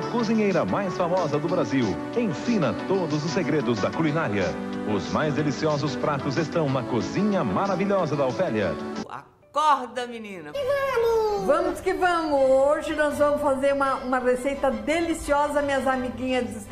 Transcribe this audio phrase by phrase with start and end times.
[0.00, 1.84] A cozinheira mais famosa do Brasil
[2.16, 4.46] ensina todos os segredos da culinária.
[4.90, 8.74] Os mais deliciosos pratos estão na cozinha maravilhosa da Ofélia.
[9.06, 10.52] Acorda, menina!
[10.54, 11.46] Vamos!
[11.46, 12.40] Vamos que vamos!
[12.40, 16.66] Hoje nós vamos fazer uma, uma receita deliciosa, minhas amiguinhas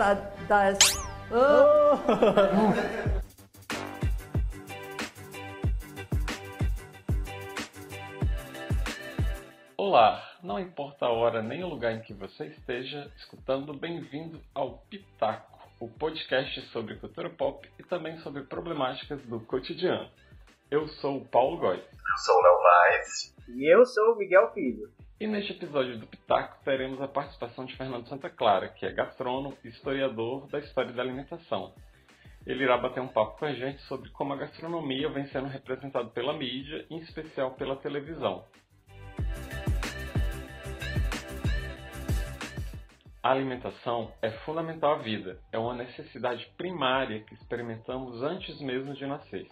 [0.49, 0.79] das...
[1.31, 1.99] Oh.
[9.77, 14.79] Olá, não importa a hora nem o lugar em que você esteja escutando, bem-vindo ao
[14.89, 20.09] Pitaco, o podcast sobre cultura pop e também sobre problemáticas do cotidiano.
[20.71, 21.81] Eu sou o Paulo Góes.
[21.81, 23.35] Eu sou o Léo Vaz.
[23.49, 24.89] E eu sou o Miguel Filho.
[25.21, 29.57] E neste episódio do Pitaco teremos a participação de Fernando Santa Clara, que é gastrônomo
[29.65, 31.75] e historiador da história da alimentação.
[32.47, 36.09] Ele irá bater um papo com a gente sobre como a gastronomia vem sendo representada
[36.11, 38.45] pela mídia, em especial pela televisão.
[43.21, 49.07] A alimentação é fundamental à vida, é uma necessidade primária que experimentamos antes mesmo de
[49.07, 49.49] nascer.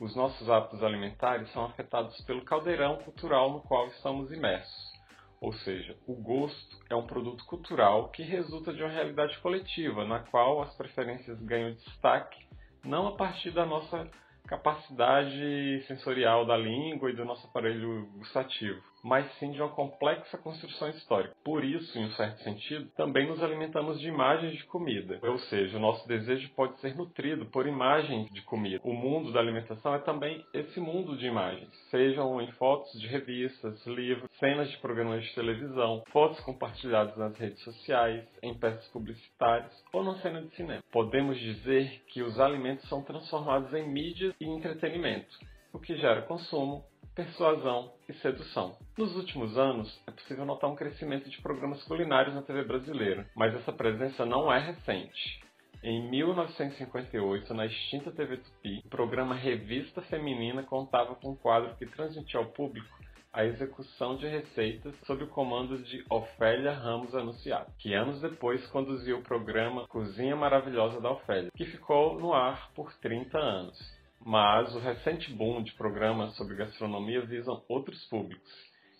[0.00, 4.96] Os nossos hábitos alimentares são afetados pelo caldeirão cultural no qual estamos imersos.
[5.42, 10.20] Ou seja, o gosto é um produto cultural que resulta de uma realidade coletiva, na
[10.20, 12.46] qual as preferências ganham destaque
[12.82, 14.08] não a partir da nossa
[14.46, 20.90] capacidade sensorial da língua e do nosso aparelho gustativo, mas sim de uma complexa construção
[20.90, 21.32] histórica.
[21.44, 25.76] Por isso, em um certo sentido, também nos alimentamos de imagens de comida, ou seja,
[25.76, 28.80] o nosso desejo pode ser nutrido por imagens de comida.
[28.82, 33.86] O mundo da alimentação é também esse mundo de imagens, sejam em fotos de revistas,
[33.86, 40.02] livros, cenas de programas de televisão, fotos compartilhadas nas redes sociais, em peças publicitárias ou
[40.02, 40.82] na cena de cinema.
[40.90, 45.38] Podemos dizer que os alimentos são transformados em mídia e entretenimento,
[45.72, 46.82] o que gera consumo,
[47.16, 48.76] persuasão e sedução.
[48.96, 53.54] Nos últimos anos, é possível notar um crescimento de programas culinários na TV brasileira, mas
[53.54, 55.40] essa presença não é recente.
[55.82, 61.86] Em 1958, na extinta TV Tupi, o programa Revista Feminina contava com um quadro que
[61.86, 62.94] transmitia ao público
[63.32, 69.18] a execução de receitas sob o comando de Ofélia Ramos Anunciado, que anos depois conduziu
[69.18, 73.95] o programa Cozinha Maravilhosa da Ofélia, que ficou no ar por 30 anos
[74.26, 78.50] mas o recente boom de programas sobre gastronomia visam outros públicos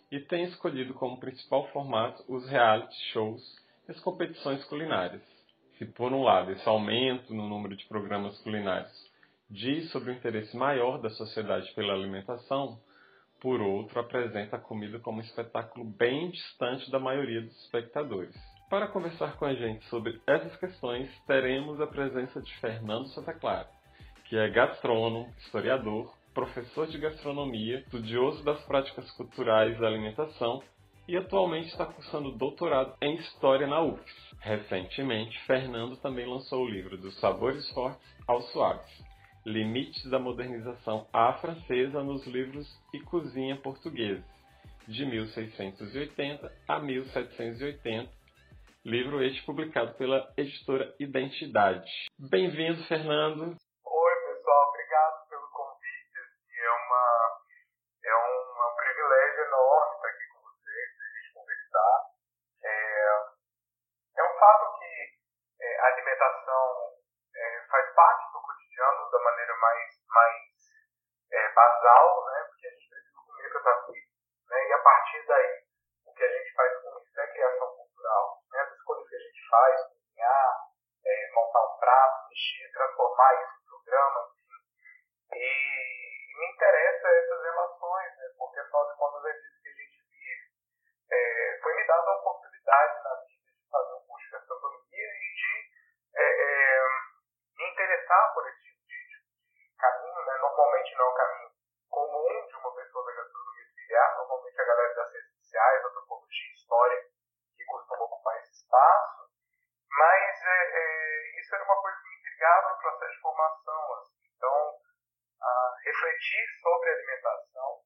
[0.09, 3.43] e tem escolhido como principal formato os reality shows
[3.89, 5.23] e as competições culinárias.
[5.77, 8.93] Se por um lado esse aumento no número de programas culinários
[9.51, 12.79] diz sobre o interesse maior da sociedade pela alimentação,
[13.41, 18.35] por outro apresenta a comida como um espetáculo bem distante da maioria dos espectadores.
[18.71, 23.76] Para conversar com a gente sobre essas questões, teremos a presença de Fernando Santa Clara,
[24.29, 30.63] que é gastrônomo, historiador, professor de gastronomia, estudioso das práticas culturais da alimentação
[31.09, 34.35] e atualmente está cursando doutorado em História na UFS.
[34.41, 39.05] Recentemente, Fernando também lançou o livro Dos Sabores Fortes aos Suaves,
[39.45, 44.25] Limites da Modernização à Francesa nos Livros e Cozinha Portugueses,
[44.89, 48.11] de 1680 a 1780,
[48.85, 51.89] livro este publicado pela editora Identidade.
[52.19, 53.57] Bem-vindo, Fernando!
[69.06, 70.43] falando da maneira mais, mais
[71.31, 72.44] é, basal, né?
[72.49, 74.06] Porque a gente precisa comer para estar vivo.
[74.50, 74.69] Né?
[74.69, 75.65] E a partir daí,
[76.06, 78.43] o que a gente faz com isso é criação cultural.
[78.50, 78.61] Né?
[78.61, 80.56] As coisas que a gente faz, cozinhar,
[81.05, 85.39] é, montar um prato, mexer, transformar isso em programa, enfim.
[85.39, 88.25] E, e me interessa essas relações, né?
[88.39, 90.50] porque afinal de contas é disso que a gente vive.
[91.11, 95.34] É, foi me dada a oportunidade na vida de fazer um curso de gastronomia e
[95.34, 95.77] de
[96.16, 97.06] é, é
[97.56, 98.56] me interessar por isso
[100.56, 101.50] normalmente não é o caminho
[101.91, 107.05] comum de uma pessoa da gastronomia trilhar, normalmente a galera das redes sociais, antropologia, história,
[107.56, 109.31] que costuma ocupar esse espaço,
[109.91, 114.33] mas é, é, isso era uma coisa que me intrigava no processo de formação, assim.
[114.34, 114.81] então
[115.42, 117.81] a, refletir sobre alimentação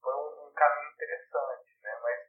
[0.00, 1.98] foi um, um caminho interessante, né?
[2.02, 2.20] mas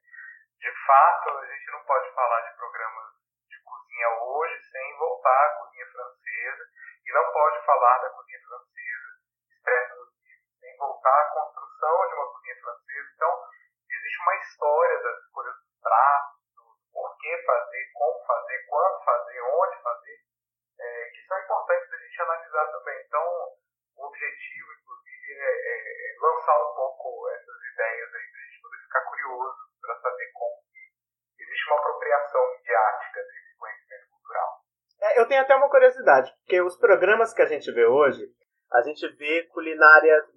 [0.59, 3.13] de fato a gente não pode falar de programas
[3.47, 6.63] de cozinha hoje sem voltar à cozinha francesa,
[7.05, 8.81] e não pode falar da cozinha francesa
[11.09, 13.09] a construção de uma cozinha francesa.
[13.15, 13.31] Então,
[13.89, 16.63] existe uma história das escolhas dos pratos, do
[16.93, 20.17] porquê fazer, como fazer, quando fazer, onde fazer,
[20.79, 23.05] é, que são importantes a gente analisar também.
[23.05, 23.25] Então,
[23.97, 28.61] o objetivo, inclusive, é, é, é lançar um pouco essas ideias aí, para a gente
[28.61, 34.61] poder ficar curioso para saber como que existe uma apropriação midiática desse conhecimento cultural.
[35.01, 38.23] É, eu tenho até uma curiosidade, porque os programas que a gente vê hoje,
[38.71, 40.30] a gente vê culinárias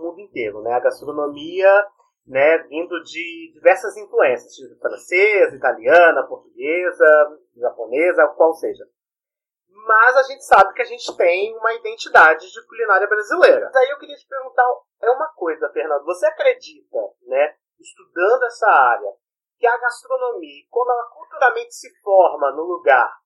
[0.00, 0.72] mundo inteiro, né?
[0.72, 1.86] A gastronomia,
[2.26, 8.84] né, vindo de diversas influências, francesa, italiana, portuguesa, japonesa, qual seja.
[9.68, 13.70] Mas a gente sabe que a gente tem uma identidade de culinária brasileira.
[13.72, 14.64] Daí eu queria te perguntar,
[15.02, 19.10] é uma coisa, Fernando, você acredita, né, estudando essa área,
[19.58, 23.19] que a gastronomia, como ela culturalmente se forma no lugar,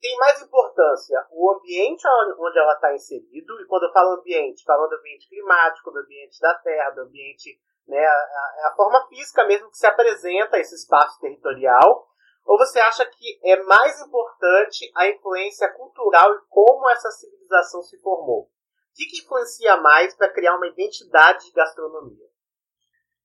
[0.00, 2.06] tem mais importância o ambiente
[2.38, 6.40] onde ela está inserido, e quando eu falo ambiente, falo do ambiente climático, do ambiente
[6.40, 11.20] da terra, do ambiente, né, a, a forma física mesmo que se apresenta esse espaço
[11.20, 12.08] territorial,
[12.46, 18.00] ou você acha que é mais importante a influência cultural e como essa civilização se
[18.00, 18.44] formou?
[18.44, 18.48] O
[18.94, 22.26] que, que influencia mais para criar uma identidade de gastronomia?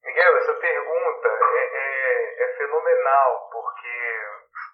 [0.03, 3.87] Miguel, essa pergunta é, é, é fenomenal, porque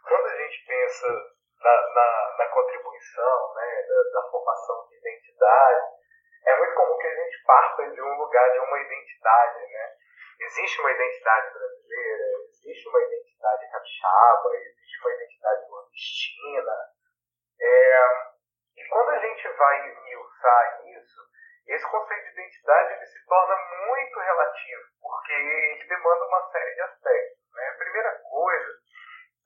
[0.04, 5.82] quando a gente pensa na, na, na contribuição, né, da, da, formação de identidade,
[6.46, 9.96] é muito comum que a gente parta de um lugar de uma identidade, né?
[10.40, 16.78] Existe uma identidade brasileira, existe uma identidade capixaba, existe uma identidade nordestina.
[17.62, 18.08] É,
[18.78, 21.22] e quando a gente vai esmiuçar isso,
[21.68, 23.56] esse conceito de identidade ele se torna
[23.86, 27.54] muito relativo, porque ele demanda uma série de aspectos.
[27.54, 27.70] Né?
[27.70, 28.81] A primeira coisa,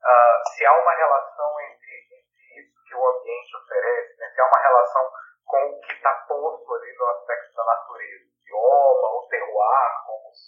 [0.02, 4.30] uh, se há uma relação entre, entre, isso que o ambiente oferece, né?
[4.30, 5.12] se há uma relação
[5.46, 10.28] com o que está posto ali no aspecto da natureza, o bioma, o terroir, como
[10.30, 10.40] os,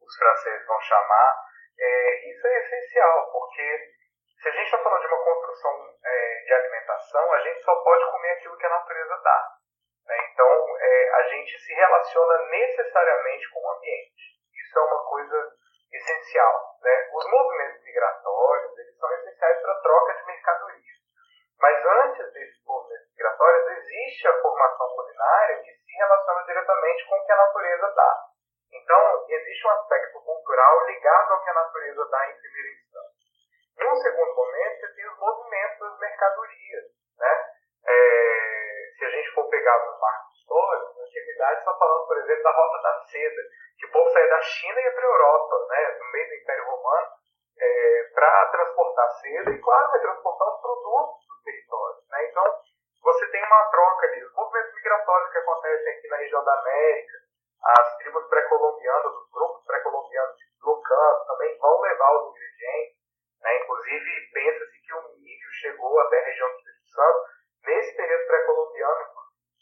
[0.00, 1.48] os franceses vão chamar,
[1.78, 3.98] é, isso é essencial, porque
[4.42, 8.10] se a gente está falando de uma construção é, de alimentação, a gente só pode
[8.10, 9.58] comer aquilo que a natureza dá.
[10.06, 10.30] Né?
[10.32, 14.38] Então, é, a gente se relaciona necessariamente com o ambiente.
[14.54, 15.52] Isso é uma coisa
[15.92, 16.76] essencial.
[16.82, 17.10] Né?
[17.12, 20.98] Os movimentos migratórios eles são essenciais para a troca de mercadorias.
[21.60, 27.26] Mas antes desses movimentos migratórios, existe a formação culinária que se relaciona diretamente com o
[27.26, 28.24] que a natureza dá.
[28.72, 33.18] Então, existe um aspecto cultural ligado ao que a natureza dá em primeira instância.
[33.80, 36.84] Em um segundo momento, você tem os movimentos das mercadorias.
[37.18, 37.44] Né?
[37.86, 42.42] É, se a gente for pegar os marcos históricos, na antiguidade está falando, por exemplo,
[42.42, 43.42] da Rota da Seda,
[43.78, 46.34] que o povo saía da China e ia para a Europa, né, no meio do
[46.34, 47.08] Império Romano,
[47.60, 51.98] é, para transportar seda e, claro, vai transportar os produtos do território.
[52.10, 52.28] Né?
[52.30, 52.44] Então,
[53.02, 54.24] você tem uma troca ali.
[54.24, 57.18] Os movimentos migratórios que acontecem aqui na região da América,
[57.62, 62.96] as tribos pré-colombianas, os grupos pré-colombianos deslocando, também vão levar os ingredientes.
[63.42, 63.58] Né?
[63.62, 67.24] Inclusive, pensa-se que o milho chegou até a região do Espírito Santo
[67.64, 69.17] nesse período pré-colombiano,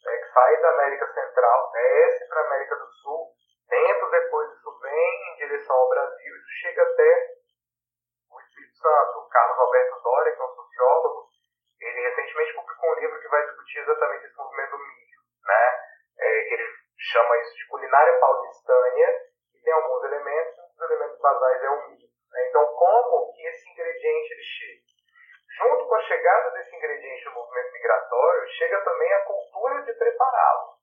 [0.06, 0.16] né?
[0.18, 3.26] que sai da América Central, desce para a América do Sul,
[3.68, 7.36] tempos depois isso vem em direção ao Brasil, isso chega até
[8.30, 9.18] o Espírito Santo.
[9.18, 11.26] O Carlos Alberto Doria, que é um sociólogo,
[11.80, 15.20] ele recentemente publicou um livro que vai discutir exatamente esse movimento do milho.
[15.44, 15.80] Né?
[16.18, 16.66] É, ele
[16.98, 19.20] chama isso de culinária paulistânia,
[19.54, 22.08] e tem alguns elementos, um dos elementos basais é o milho.
[22.32, 22.48] Né?
[22.48, 24.86] Então, como que esse ingrediente ele chega?
[25.58, 29.45] Junto com a chegada desse ingrediente no movimento migratório, chega também a cultura
[30.06, 30.76] prepará-lo.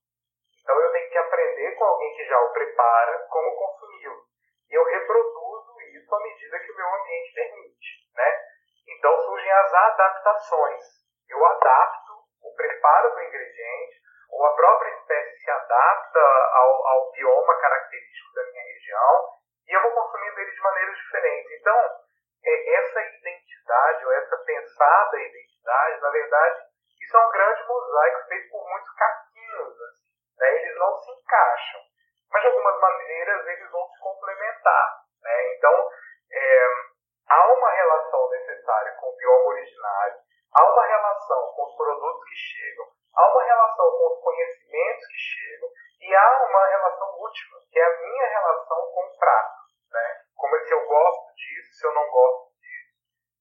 [0.61, 4.23] Então, eu tenho que aprender com alguém que já o prepara como consumi-lo.
[4.69, 8.11] E eu reproduzo isso à medida que o meu ambiente permite.
[8.15, 8.41] Né?
[8.87, 10.83] Então, surgem as adaptações.
[11.29, 17.55] Eu adapto o preparo do ingrediente ou a própria espécie se adapta ao, ao bioma
[17.59, 19.29] característico da minha região
[19.67, 21.51] e eu vou consumindo ele de maneiras diferentes.
[21.59, 21.77] Então,
[22.45, 28.49] é, essa identidade, ou essa pensada identidade, na verdade, isso é um grande mosaico feito
[28.49, 29.81] por muitos caquinhos.
[29.81, 30.03] Assim,
[30.39, 30.55] né?
[30.55, 31.81] Eles não se encaixam,
[32.31, 35.03] mas de algumas maneiras eles vão se complementar.
[35.21, 35.55] Né?
[35.55, 35.89] Então,
[36.31, 36.67] é,
[37.29, 40.17] há uma relação necessária com o bioma originário,
[40.53, 45.17] há uma relação com os produtos que chegam, há uma relação com os conhecimentos que
[45.17, 45.69] chegam
[46.01, 49.63] e há uma relação última, que é a minha relação com o prato.
[49.91, 50.21] Né?
[50.35, 52.93] Como é se eu gosto disso, se eu não gosto disso.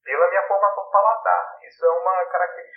[0.04, 1.58] Pela minha formação paladar.
[2.32, 2.71] Isso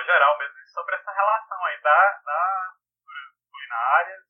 [0.00, 2.74] discussão geral mesmo sobre essa relação aí da, das
[3.50, 4.22] culinárias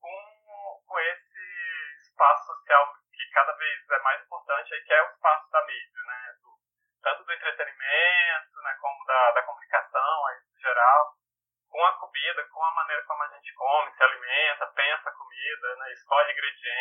[0.00, 5.10] com, com esse espaço social que cada vez é mais importante aí, que é o
[5.10, 6.34] espaço da mídia, né?
[6.40, 6.48] Do,
[7.02, 11.14] tanto do entretenimento, né, como da, da comunicação aí, em geral,
[11.70, 15.76] com a comida, com a maneira como a gente come, se alimenta, pensa a comida,
[15.76, 16.77] né, escolhe ingredientes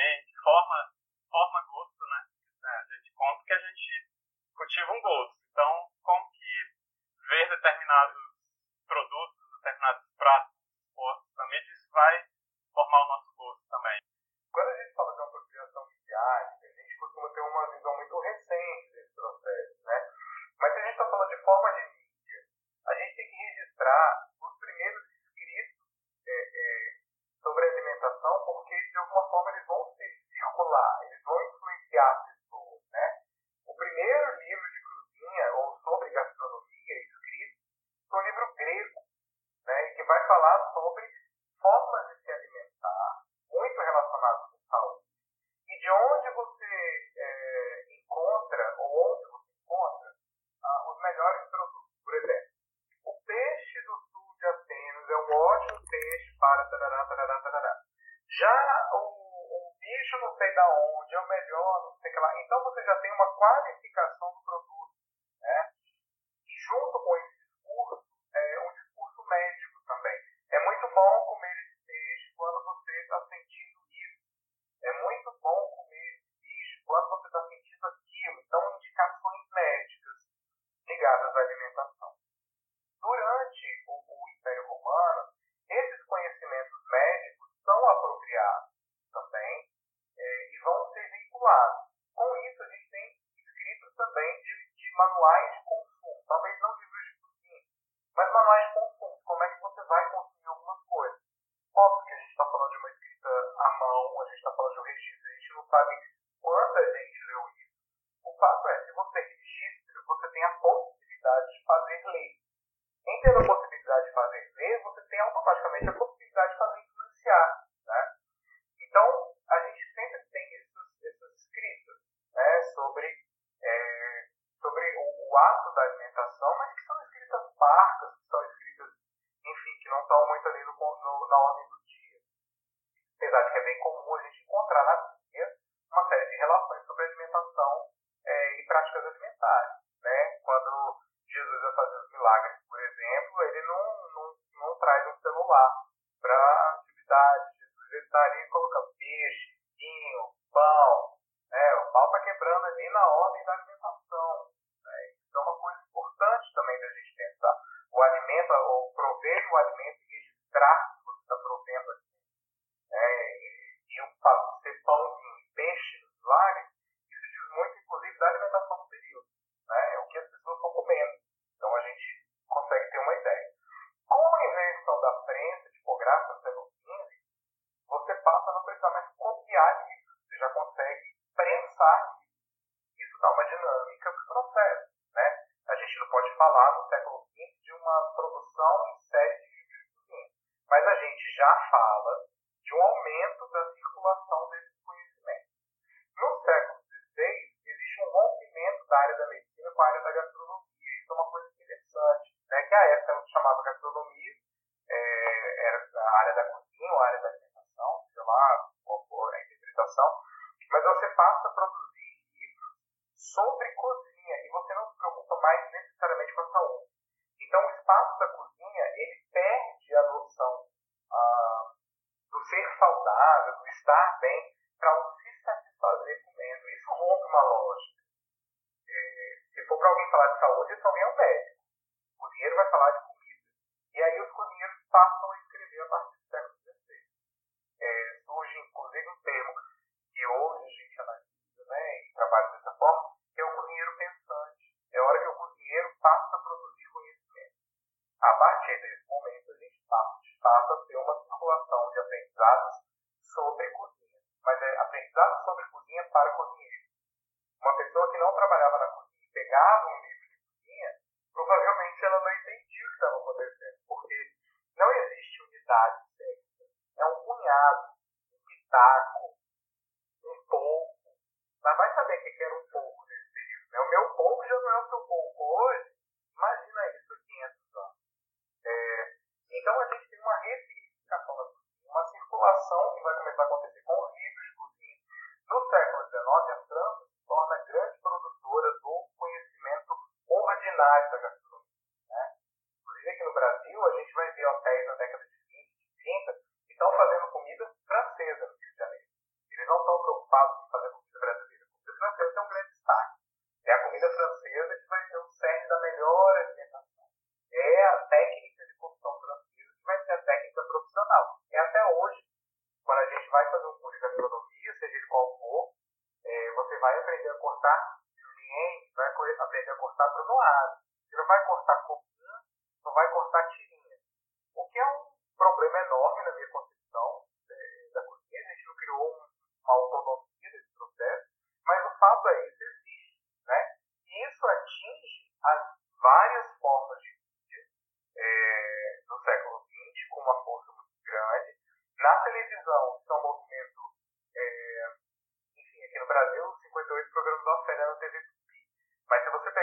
[230.35, 230.75] 我我就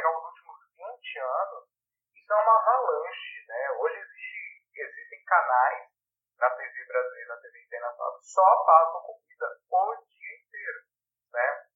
[0.05, 1.65] pegar os últimos 20 anos,
[2.15, 3.71] isso é uma avalanche, né?
[3.81, 5.89] Hoje existe, existem canais
[6.39, 10.81] na TV brasileira, na TV internacional, que só passam comida o dia inteiro,
[11.33, 11.67] né?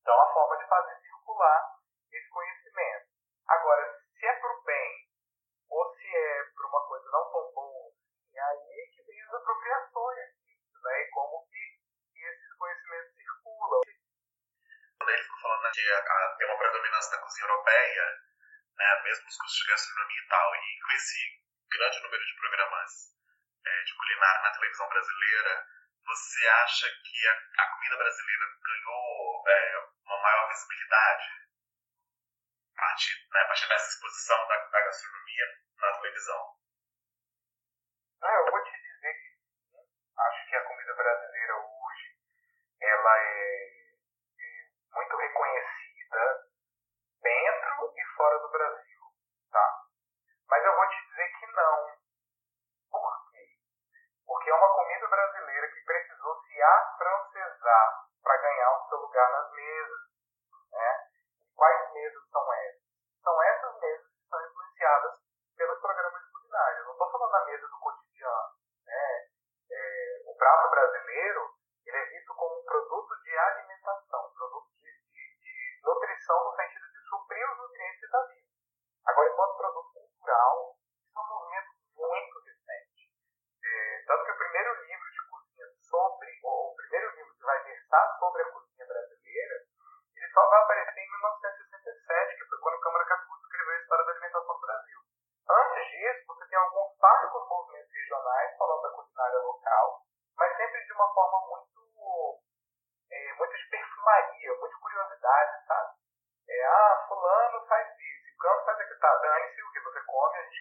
[0.00, 1.75] Então é a forma de fazer circular
[16.86, 18.22] dominância da cozinha europeia,
[18.76, 22.90] né, mesmo os cursos de gastronomia e tal, e com esse grande número de programas
[23.64, 25.66] é, de culinária na televisão brasileira,
[26.04, 31.28] você acha que a, a comida brasileira ganhou é, uma maior visibilidade
[32.76, 36.55] a partir, né, a partir dessa exposição da, da gastronomia na televisão?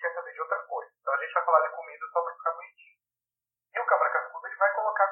[0.06, 0.92] quer saber de outra coisa.
[1.02, 3.00] Então a gente vai falar de comida só para ficar bonitinho.
[3.74, 5.08] E o cabra cascudo ele vai colocar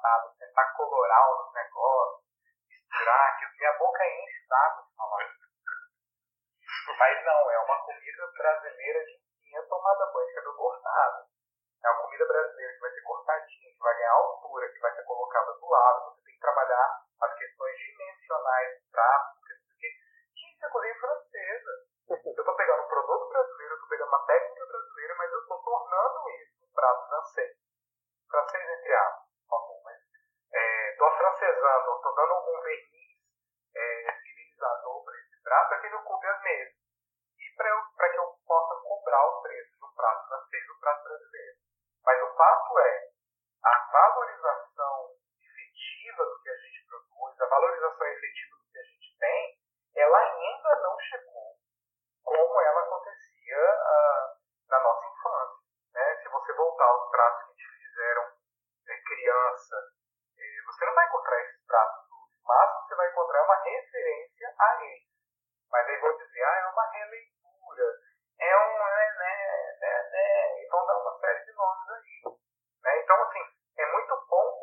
[0.00, 0.46] passado, né?
[0.46, 2.24] tentar colorar os negócios,
[2.66, 5.28] misturar, que minha é boca é enche d'água de falar.
[6.98, 11.26] Mas não, é uma comida brasileira de linha tomada banho de cabelo cortado.
[11.84, 15.02] É uma comida brasileira que vai ser cortadinha, que vai ganhar altura, que vai ser
[15.04, 19.88] colocada do lado, você tem que trabalhar as questões dimensionais do prato, porque
[20.58, 21.70] que é cozinha francesa.
[22.10, 26.30] Eu estou pegando um produto brasileiro, eu pegando uma técnica brasileira, mas eu estou tornando
[26.30, 26.49] isso
[32.10, 32.89] estudando um,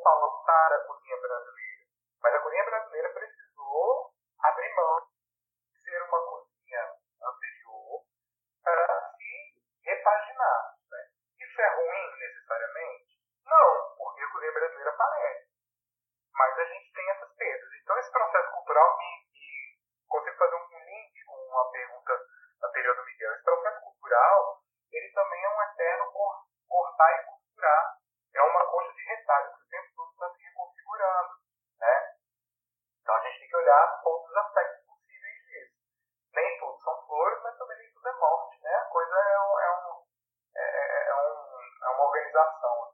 [0.07, 1.85] pautar a cozinha brasileira,
[2.21, 5.07] mas a cozinha brasileira precisou abrir mão
[5.67, 8.05] de ser uma cozinha anterior
[8.63, 10.75] para se repaginar.
[10.91, 11.07] Né?
[11.39, 13.19] Isso é ruim necessariamente?
[13.43, 15.47] Não, porque a cozinha brasileira aparece.
[16.33, 17.69] Mas a gente tem essas perdas.
[17.81, 22.13] Então, esse processo cultural, e, e consigo fazer um link com uma pergunta
[22.63, 26.11] anterior do Miguel, esse processo cultural, ele também é um eterno
[26.67, 27.97] cortar e costurar.
[28.35, 31.33] É uma coxa de retalho que o tempo todo está se reconfigurando.
[31.79, 32.17] Né?
[33.01, 35.75] Então, a gente tem que olhar todos os aspectos possíveis disso.
[36.33, 38.61] Nem tudo são flores, mas também nem tudo é morte.
[38.61, 38.75] Né?
[38.75, 40.03] A coisa é, um, é, um,
[40.55, 42.93] é, é, um, é uma organização.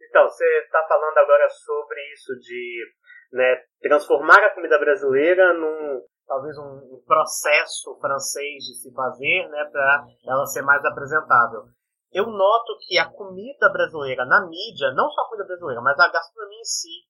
[0.00, 2.84] Então, você falando agora sobre isso de
[3.32, 10.04] né, transformar a comida brasileira num talvez um processo francês de se fazer, né, para
[10.26, 11.64] ela ser mais apresentável.
[12.12, 16.08] Eu noto que a comida brasileira na mídia, não só a comida brasileira, mas a
[16.08, 17.04] gastronomia em si,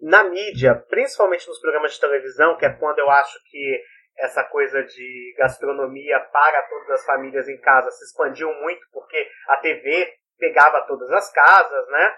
[0.00, 3.82] na mídia, principalmente nos programas de televisão, que é quando eu acho que
[4.18, 9.56] essa coisa de gastronomia para todas as famílias em casa se expandiu muito, porque a
[9.58, 12.14] TV pegava todas as casas, né?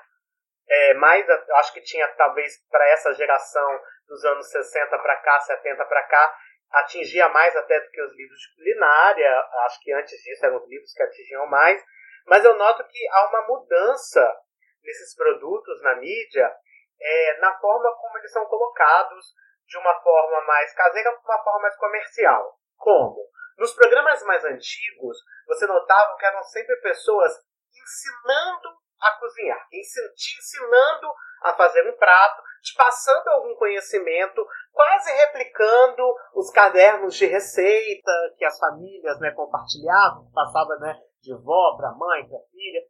[0.70, 5.84] É, mais, acho que tinha talvez para essa geração dos anos 60 para cá, 70
[5.86, 6.38] para cá,
[6.72, 9.48] atingia mais até do que os livros de culinária.
[9.64, 11.82] Acho que antes disso eram os livros que atingiam mais.
[12.26, 14.36] Mas eu noto que há uma mudança
[14.82, 16.54] nesses produtos na mídia,
[17.00, 19.26] é, na forma como eles são colocados,
[19.66, 22.58] de uma forma mais caseira para uma forma mais comercial.
[22.76, 23.28] Como?
[23.58, 27.32] Nos programas mais antigos, você notava que eram sempre pessoas
[27.74, 36.14] ensinando a cozinhar, te ensinando a fazer um prato, te passando algum conhecimento, quase replicando
[36.34, 42.28] os cadernos de receita que as famílias né, compartilhavam, passava né, de vó para mãe,
[42.28, 42.80] para filha.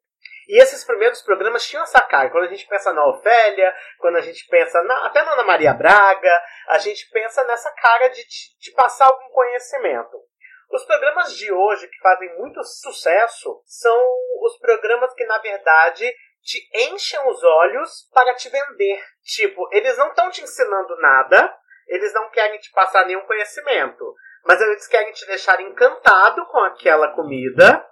[0.49, 2.31] E esses primeiros programas tinham essa cara.
[2.31, 5.75] Quando a gente pensa na Ofélia, quando a gente pensa na, até na Ana Maria
[5.75, 10.17] Braga, a gente pensa nessa cara de te passar algum conhecimento.
[10.71, 13.99] Os programas de hoje que fazem muito sucesso são
[14.43, 16.59] os programas que, na verdade, te
[16.91, 19.03] enchem os olhos para te vender.
[19.23, 24.61] Tipo, eles não estão te ensinando nada, eles não querem te passar nenhum conhecimento, mas
[24.61, 27.85] eles querem te deixar encantado com aquela comida.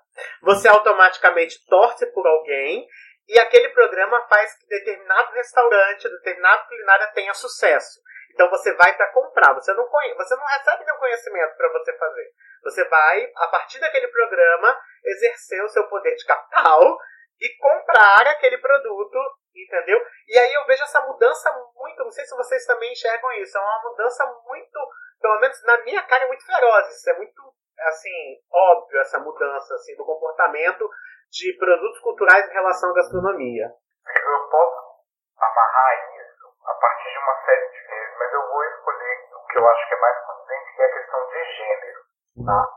[0.42, 2.86] Você automaticamente torce por alguém
[3.26, 8.00] e aquele programa faz que determinado restaurante, determinado culinária tenha sucesso.
[8.36, 12.32] Então você vai para comprar, você não, você não recebe nenhum conhecimento para você fazer.
[12.66, 16.98] Você vai, a partir daquele programa, exercer o seu poder de capital
[17.40, 19.16] e comprar aquele produto,
[19.54, 20.00] entendeu?
[20.26, 23.60] E aí eu vejo essa mudança muito, não sei se vocês também enxergam isso, é
[23.60, 24.78] uma mudança muito,
[25.20, 26.88] pelo menos na minha cara, é muito feroz.
[26.88, 30.90] Isso é muito, assim, óbvio essa mudança, assim, do comportamento
[31.30, 33.66] de produtos culturais em relação à gastronomia.
[33.68, 35.04] Eu posso
[35.38, 39.58] amarrar isso a partir de uma série de vezes, mas eu vou escolher o que
[39.58, 42.05] eu acho que é mais consciente, que é a questão de gênero,
[42.44, 42.68] tá?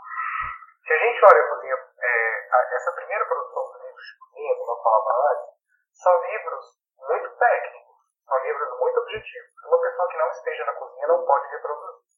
[0.85, 4.71] Se a gente olha a cozinha, é, essa primeira produção dos livros de cozinha, como
[4.71, 5.49] eu falava antes,
[5.99, 6.65] são livros
[6.97, 7.95] muito técnicos,
[8.25, 9.49] são livros muito objetivos.
[9.65, 12.09] Uma pessoa que não esteja na cozinha não pode reproduzir.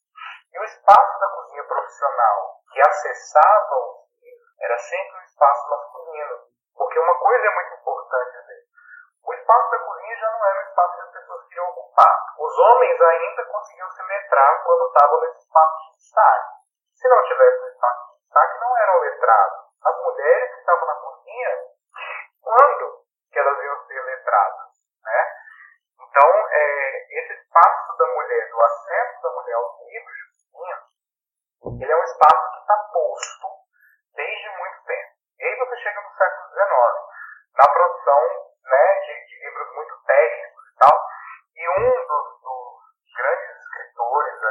[0.53, 6.35] E o espaço da cozinha profissional que acessava os livros era sempre um espaço masculino.
[6.75, 8.61] Porque uma coisa é muito importante dizer.
[9.23, 12.15] O espaço da cozinha já não era um espaço que as pessoas queriam ocupar.
[12.37, 16.60] Os homens ainda conseguiam se letrar quando estavam nesse espaço de destaque.
[17.01, 19.59] Se não tivesse um espaço de destaque, não eram letrados.
[19.83, 21.57] As mulheres que estavam na cozinha,
[22.43, 24.69] quando que elas iam ser letradas?
[25.03, 25.35] Né?
[25.99, 30.77] Então, é, esse espaço da mulher, do acesso da mulher aos livros de cozinha,
[31.81, 33.47] ele é um espaço que está posto
[34.13, 35.11] desde muito tempo.
[35.39, 36.67] E aí você chega no século XIX,
[37.57, 38.21] na produção
[38.63, 41.09] né, de, de livros muito técnicos e tal,
[41.55, 44.41] e um dos, dos grandes escritores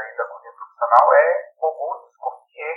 [0.81, 2.77] constitucional é robusto, Cortier.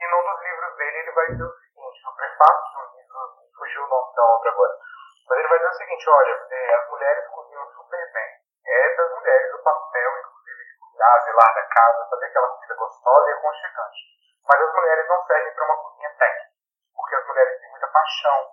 [0.00, 3.18] E num dos livros dele, ele vai dizer o seguinte: no prefácio de um livro,
[3.56, 4.78] fugiu o nome da obra agora,
[5.28, 8.30] mas ele vai dizer o seguinte: olha, é, as mulheres cozinham super bem.
[8.66, 13.30] É das mulheres o papel, inclusive, de cuidar, zelar da casa, fazer aquela comida gostosa
[13.30, 14.00] e aconchegante.
[14.44, 16.50] Mas as mulheres não servem para uma cozinha técnica,
[16.94, 18.50] porque as mulheres têm muita paixão.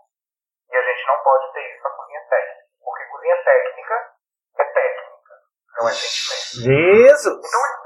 [0.70, 4.13] E a gente não pode ter isso na cozinha técnica, porque cozinha técnica
[4.60, 5.34] é técnica,
[5.80, 6.38] não é sentimento.
[6.58, 7.48] Jesus!
[7.48, 7.77] Então,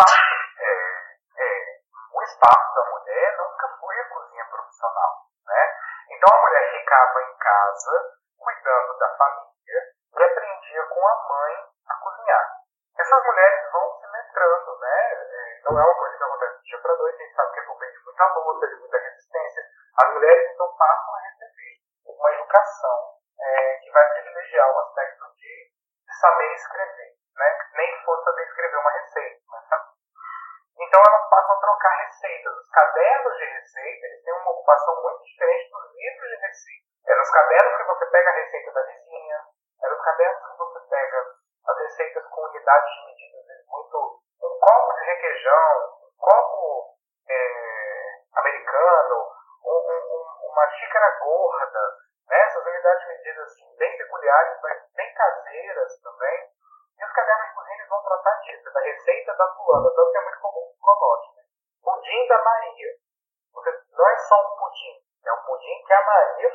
[7.02, 8.21] ficava em casa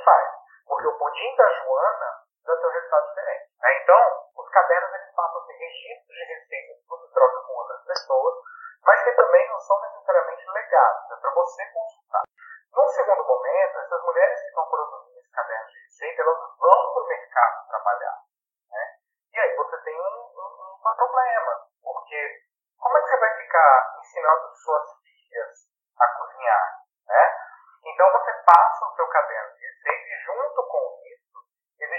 [0.06, 0.28] faz.
[0.66, 2.25] Porque o pudim da Joana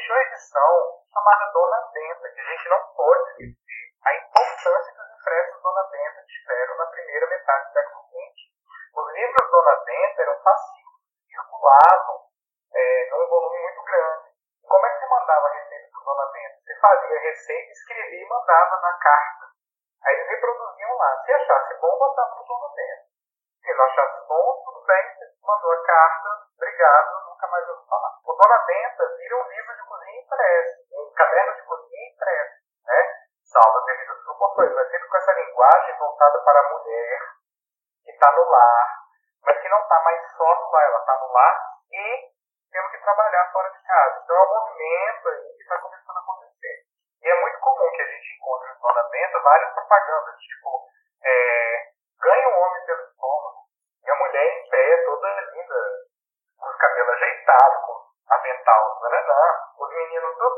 [0.08, 5.02] deixou a edição chamada Dona Benta, que a gente não pode esquecer a importância que
[5.02, 8.96] os impressos Dona Benta tiveram na primeira metade do século XX.
[8.96, 12.24] Os livros Dona Benta eram fascículos, circulavam
[12.74, 14.32] é, num volume muito grande.
[14.63, 16.58] Como é que você mandava receita para Dona Benta?
[16.63, 19.46] Você fazia receita, escrevia e mandava na carta.
[20.06, 21.24] Aí eles reproduziam lá.
[21.26, 23.08] Se achasse bom, botava para Dona Benta.
[23.60, 28.17] Se não achasse bom, tudo bem, você mandou a carta, obrigado, nunca mais ouvi falar.
[28.26, 33.15] O Dona Benta vira um livro de cozinha impresso, um caderno de cozinha impresso, né?
[33.45, 37.19] Salva devido às proporções, mas sempre com essa linguagem voltada para a mulher
[38.04, 38.97] que está no lar,
[39.45, 42.32] mas que não está mais só no lar, ela está no lar e
[42.71, 44.21] temos que trabalhar fora de casa.
[44.23, 46.86] Então é um movimento aí que está começando a acontecer.
[47.21, 50.89] E é muito comum que a gente encontre em Dona Benta várias propagandas, tipo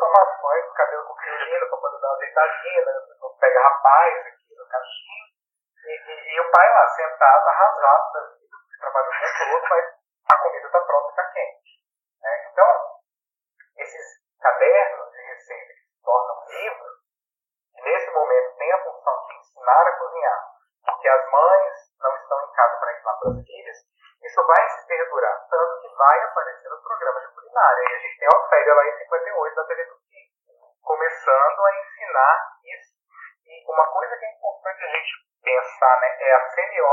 [0.09, 2.93] algumas mães com cabelo curtinho pra poder dar uma deitadinha, né?
[3.39, 5.29] Pega rapaz aqui no cachinho.
[5.85, 8.48] E, e, e, o pai lá, sentado, arrasado da vida.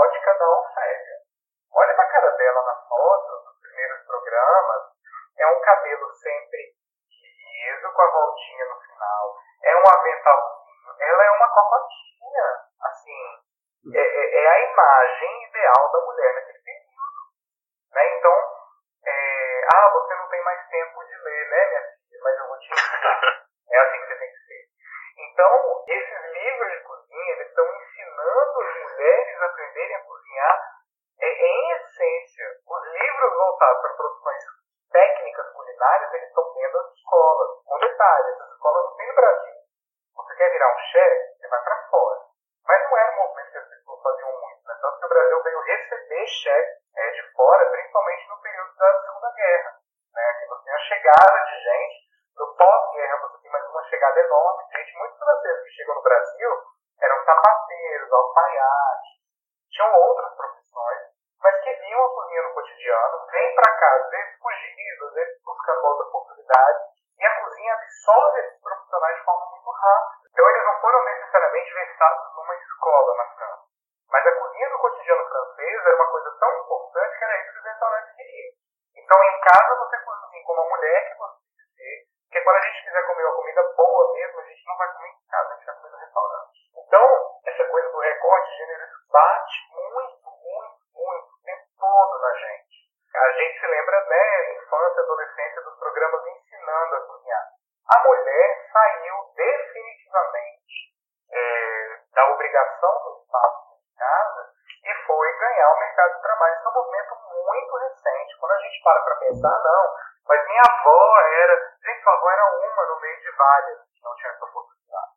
[0.04, 0.85] ótica da oferta.
[33.56, 34.44] voltados para produções
[34.92, 37.64] técnicas culinárias, eles estão vendo as escolas.
[37.64, 39.54] Com detalhe, essas escolas não tem no Brasil.
[40.16, 42.20] Você quer virar um chefe, você vai para fora.
[42.66, 44.78] Mas não era um movimento que as pessoas faziam muito, né?
[44.80, 49.32] Tanto que o Brasil veio receber chefe é, de fora, principalmente no período da Segunda
[49.32, 49.76] Guerra.
[50.12, 50.32] Né?
[50.34, 51.96] Que você tem a chegada de gente,
[52.36, 56.50] no pós-guerra você tem mais uma chegada enorme, gente, muitos franceses que chegam no Brasil
[57.00, 59.15] eram sapateiros, alfaiates,
[80.86, 81.34] Beckman,
[82.22, 85.08] porque quando a gente quiser comer uma comida boa mesmo, a gente não vai comer
[85.08, 86.58] em casa, a gente vai comer no restaurante.
[86.76, 87.06] Então,
[87.46, 92.76] essa coisa do recorte gênero bate muito, muito, muito, o tempo todo na gente.
[93.16, 97.46] A gente se lembra, né, infância, adolescência, dos programas ensinando a cozinhar.
[97.96, 100.94] A mulher saiu definitivamente
[101.32, 104.52] é, da obrigação do espaço de casa
[104.84, 106.54] e foi ganhar o mercado de trabalho.
[106.54, 108.38] Isso é um movimento muito recente.
[108.38, 109.94] Quando a gente para para pensar, não,
[113.46, 115.12] no meio de várias que não tinha essa oportunidade.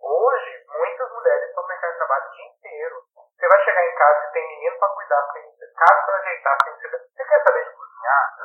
[0.00, 2.96] Hoje, muitas mulheres estão no mercado de trabalho o dia inteiro.
[3.36, 5.44] Você vai chegar em casa e tem menino para cuidar, tem
[5.76, 6.72] casa para ajeitar, tem...
[6.72, 8.36] você quer saber de cozinhar?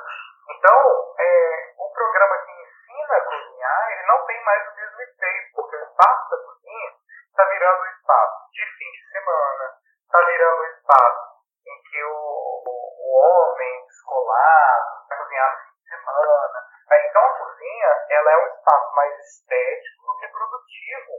[0.49, 5.55] Então, é, o programa que ensina a cozinhar, ele não tem mais o mesmo efeito,
[5.55, 6.91] porque o espaço da cozinha
[7.29, 11.31] está virando um espaço de fim de semana, está virando um espaço
[11.67, 16.71] em que o, o, o homem descolado vai cozinhar no fim de semana.
[17.11, 21.13] Então, a cozinha ela é um espaço mais estético do que produtivo.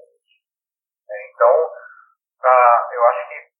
[1.30, 1.70] Então,
[2.44, 3.52] ah, eu acho que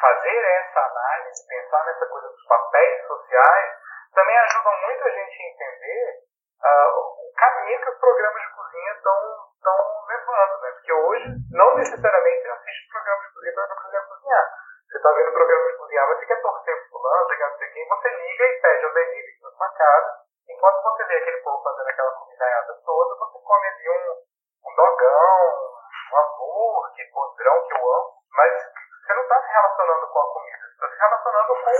[0.00, 0.44] fazer
[0.76, 3.72] essa análise, pensar nessa coisa dos papéis sociais,
[4.14, 6.24] também ajuda muito a gente a entender
[6.60, 9.46] uh, o caminho que os programas de cozinha estão
[10.06, 10.70] levando, né?
[10.72, 14.46] Porque hoje, não necessariamente assiste programas de cozinha para aprender a cozinhar.
[14.86, 17.88] Você está vendo programa de cozinhar, você quer torcer pro fulano, você não sei quem,
[17.88, 21.88] você liga e pede o delivery na sua casa, enquanto você vê aquele povo fazendo
[21.88, 25.72] aquela comidaiada toda, você come ali um, um dogão,
[26.12, 30.66] um hambúrguer, podrão que eu amo, mas você não está se relacionando com a comida,
[30.66, 31.70] você está se relacionando com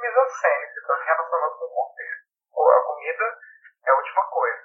[0.00, 2.26] mise-en-scène, você está se relacionando com o contexto.
[2.54, 3.38] A comida
[3.84, 4.62] é a última coisa.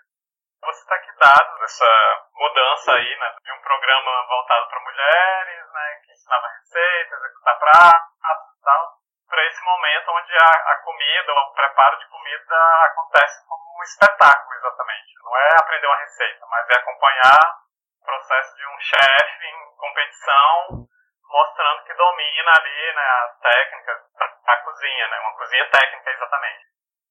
[0.62, 1.90] Você está aqui dado nessa
[2.36, 8.54] mudança aí, né, de um programa voltado para mulheres, né, que ensinava receitas, executar pratos
[8.54, 13.80] e tal, para esse momento onde a, a comida, o preparo de comida acontece como
[13.80, 15.12] um espetáculo, exatamente.
[15.24, 17.40] Não é aprender uma receita, mas é acompanhar
[18.00, 20.88] o processo de um chefe em competição
[21.32, 23.98] mostrando que domina ali né, as técnicas
[24.46, 26.66] da cozinha, né, uma cozinha técnica exatamente.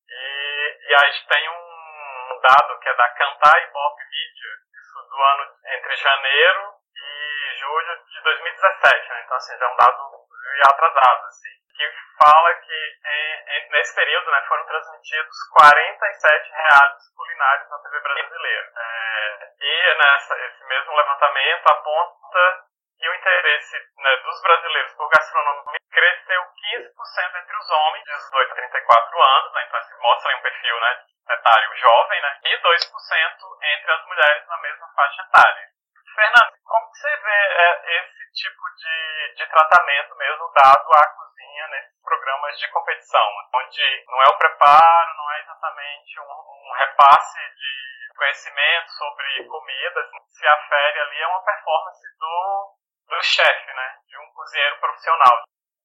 [0.09, 5.23] E, e a gente tem um dado que é da Cantar Ibope Media, isso do
[5.23, 10.21] ano entre janeiro e julho de 2017, né, então assim, já é um dado
[10.69, 11.89] atrasado, assim, que
[12.23, 18.73] fala que em, em, nesse período né, foram transmitidos 47 reais culinários na TV brasileira.
[18.77, 22.70] É, e nessa, esse mesmo levantamento aponta
[23.01, 28.53] e o interesse né, dos brasileiros por gastronomia cresceu 15% entre os homens de 18
[28.53, 32.59] a 34 anos, né, então se assim, mostra um perfil né, etário jovem, né, e
[32.59, 35.69] 2% entre as mulheres na mesma faixa etária.
[36.15, 42.03] Fernando, como você vê é, esse tipo de, de tratamento mesmo dado à cozinha nesses
[42.03, 48.15] programas de competição, onde não é o preparo, não é exatamente um, um repasse de
[48.17, 52.80] conhecimento sobre comida, se afere ali é uma performance do
[53.11, 53.99] do chefe, né?
[54.07, 55.43] De um cozinheiro profissional.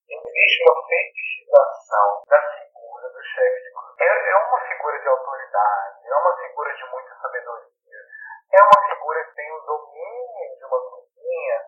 [0.08, 4.06] Existe uma fetichização da figura do chefe de cozinha.
[4.06, 8.00] É, é uma figura de autoridade, é uma figura de muita sabedoria,
[8.54, 11.62] é uma figura que tem o domínio de uma cozinha,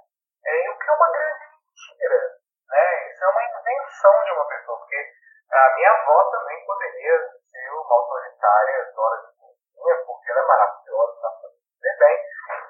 [0.46, 2.38] é, o que é uma grande mentira.
[2.70, 3.10] Né?
[3.10, 5.14] Isso é uma invenção de uma pessoa, porque
[5.52, 7.18] a minha avó também poderia
[7.50, 12.26] ser uma autoritária dona de cozinha, porque ela é maravilhosa, está fazendo bem.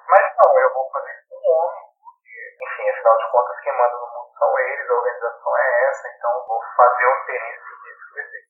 [0.08, 1.88] Mas não, eu vou fazer isso com um homem
[2.60, 6.46] enfim, afinal de contas, quem manda no mundo são eles, a organização é essa, então
[6.48, 6.62] vou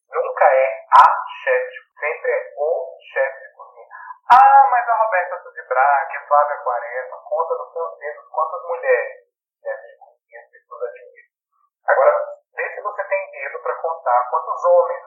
[0.09, 3.87] Nunca é a chefe, sempre é o chefe de cozinha.
[4.31, 9.27] Ah, mas a Roberta Suzy Braga, a Flávia Quaresma, conta nos seus dedos quantas mulheres
[9.61, 11.29] chefes de cozinha as pessoas admiram.
[11.87, 12.13] Agora,
[12.55, 15.06] vê se você tem dedo para contar quantos homens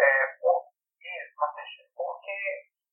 [0.00, 0.68] É, por,
[1.00, 1.82] isso.
[1.96, 2.36] Porque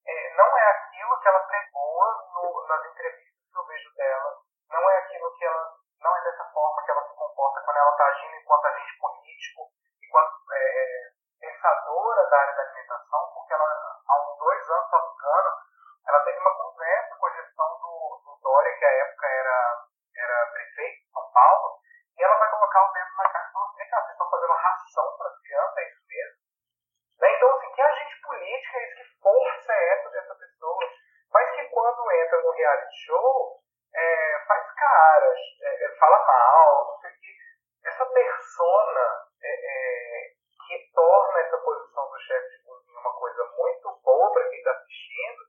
[0.07, 2.03] é, não é aquilo que ela pregou
[2.33, 4.37] no, nas entrevistas que eu vejo dela,
[4.69, 7.91] não é aquilo que ela, não é dessa forma que ela se comporta quando ela
[7.91, 9.61] está agindo enquanto agente político,
[10.01, 13.65] enquanto é, é, pensadora da área da alimentação, porque ela,
[14.07, 18.77] há uns dois anos, se ela teve uma conversa com a gestão do, do Dória,
[18.77, 21.79] que à época era, era prefeito de São Paulo,
[22.17, 24.29] e ela vai colocar o dedo na cara e falar, assim, vem cá, vocês estão
[24.29, 25.38] fazendo ração para
[32.59, 33.61] reality show,
[33.95, 37.37] é, faz caras, é, é, fala mal, não sei o que.
[37.87, 40.33] Essa persona é, é,
[40.67, 44.71] que torna essa posição do chefe de cozinha uma coisa muito boa para quem está
[44.71, 45.43] assistindo,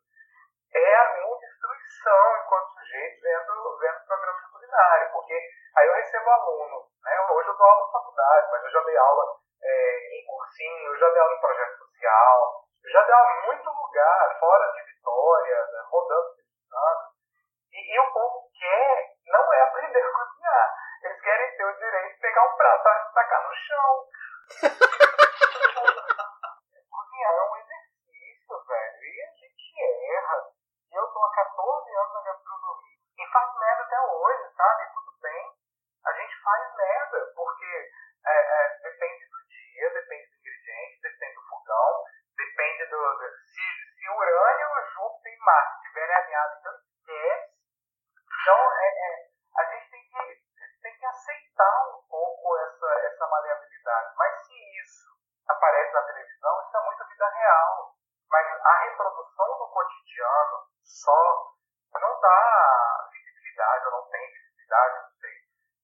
[0.73, 5.35] é a minha destruição enquanto sujeito vendo, vendo programa de culinária, porque
[5.77, 7.27] aí eu recebo aluno, né?
[7.31, 10.99] Hoje eu dou aula na faculdade, mas eu já dei aula é, em cursinho, eu
[10.99, 14.83] já dei aula em projeto social, eu já dei aula em muito lugar, fora de
[14.83, 15.83] Vitória, né?
[15.91, 17.11] rodando de Santos,
[17.73, 22.15] e, e o povo quer, não é aprender a cozinhar, eles querem ter o direito
[22.15, 24.07] de pegar um prato e tacar no chão.
[26.91, 29.83] cozinhar é um exercício, velho, e a gente
[30.13, 30.51] erra.
[30.91, 34.93] E eu estou há 14 anos na gastronomia e faço merda até hoje, sabe?
[34.93, 35.53] Tudo bem.
[36.05, 37.93] A gente faz merda, porque
[38.27, 42.05] é, é, depende do dia, depende do ingrediente, depende do fogão,
[42.37, 42.97] depende do.
[42.97, 43.63] do se,
[43.95, 47.51] se Urânio, Júpiter e Marte estiverem alinhados, então esquece.
[48.43, 50.43] Então, é, é, a gente tem que,
[50.83, 54.15] tem que aceitar um pouco essa, essa maleabilidade.
[54.17, 55.11] Mas se isso
[55.49, 57.95] aparece na televisão, isso é muito vida real.
[58.31, 61.51] Mas a reprodução do cotidiano só
[61.99, 65.35] não dá visibilidade, ou não tem visibilidade, não sei.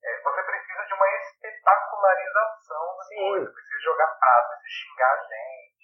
[0.04, 3.16] É, você precisa de uma espetacularização da Sim.
[3.16, 5.76] coisa, precisa jogar prato, precisa xingar a gente.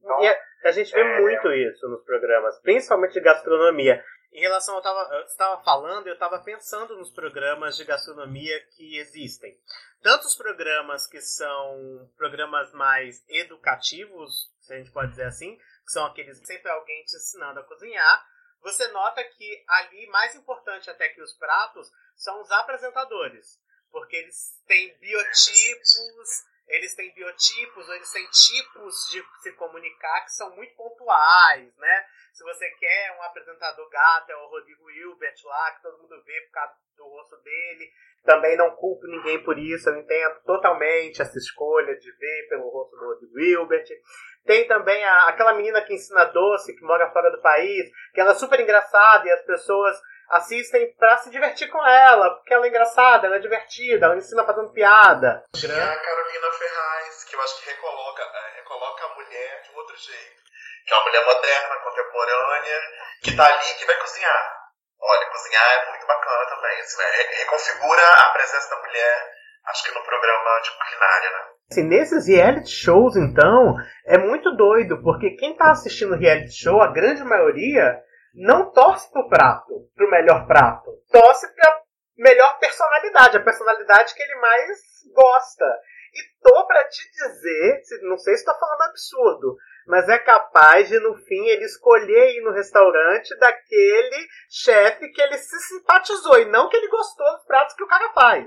[0.00, 4.04] Então, E a, a gente vê é- muito isso nos programas, principalmente de gastronomia.
[4.32, 8.96] Em relação, eu tava- eu estava falando, eu estava pensando nos programas de gastronomia que
[8.98, 9.54] existem.
[10.00, 15.92] Tanto os programas que são programas mais educativos, se a gente pode dizer assim, que
[15.92, 18.26] são aqueles que sempre alguém te ensinando a cozinhar.
[18.62, 23.60] Você nota que ali, mais importante até que os pratos, são os apresentadores.
[23.90, 30.32] Porque eles têm biotipos, eles têm biotipos, ou eles têm tipos de se comunicar que
[30.32, 32.06] são muito pontuais, né?
[32.32, 36.40] Se você quer um apresentador gato, é o Rodrigo Hilbert lá, que todo mundo vê
[36.46, 37.90] por causa do rosto dele.
[38.24, 42.96] Também não culpo ninguém por isso, eu entendo totalmente essa escolha de ver pelo rosto
[42.96, 43.86] do Rodrigo Hilbert.
[44.46, 48.30] Tem também a- aquela menina que ensina doce, que mora fora do país, que ela
[48.30, 50.00] é super engraçada e as pessoas
[50.32, 54.44] assistem pra se divertir com ela, porque ela é engraçada, ela é divertida, ela ensina
[54.44, 55.44] fazendo piada.
[55.54, 59.76] E a Carolina Ferraz, que eu acho que recoloca, eh, recoloca a mulher de um
[59.76, 60.42] outro jeito.
[60.86, 62.80] Que é uma mulher moderna, contemporânea,
[63.22, 64.56] que tá ali que vai cozinhar.
[65.00, 66.80] Olha, cozinhar é muito bacana também.
[66.80, 67.04] Assim, né?
[67.16, 69.30] Re- Reconfigura a presença da mulher,
[69.66, 71.38] acho que no programa de culinária, né?
[71.70, 73.76] Assim, nesses reality shows, então,
[74.06, 77.98] é muito doido, porque quem tá assistindo reality show, a grande maioria,
[78.34, 80.90] não torce pro prato, pro melhor prato.
[81.10, 81.82] Torce pra
[82.16, 84.78] melhor personalidade, a personalidade que ele mais
[85.14, 85.64] gosta.
[86.14, 89.56] E tô pra te dizer, não sei se tô falando absurdo,
[89.86, 95.38] mas é capaz de, no fim, ele escolher ir no restaurante daquele chefe que ele
[95.38, 98.46] se simpatizou, e não que ele gostou dos pratos que o cara faz.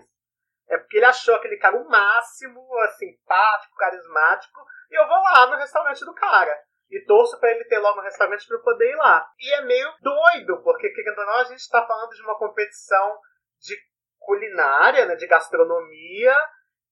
[0.69, 2.61] É porque ele achou aquele cara o máximo,
[2.97, 4.61] simpático, carismático,
[4.91, 6.55] e eu vou lá no restaurante do cara.
[6.91, 9.27] E torço pra ele ter logo no restaurante pra eu poder ir lá.
[9.39, 13.19] E é meio doido, porque querendo ou não, a gente tá falando de uma competição
[13.59, 13.75] de
[14.19, 16.35] culinária, né, de gastronomia,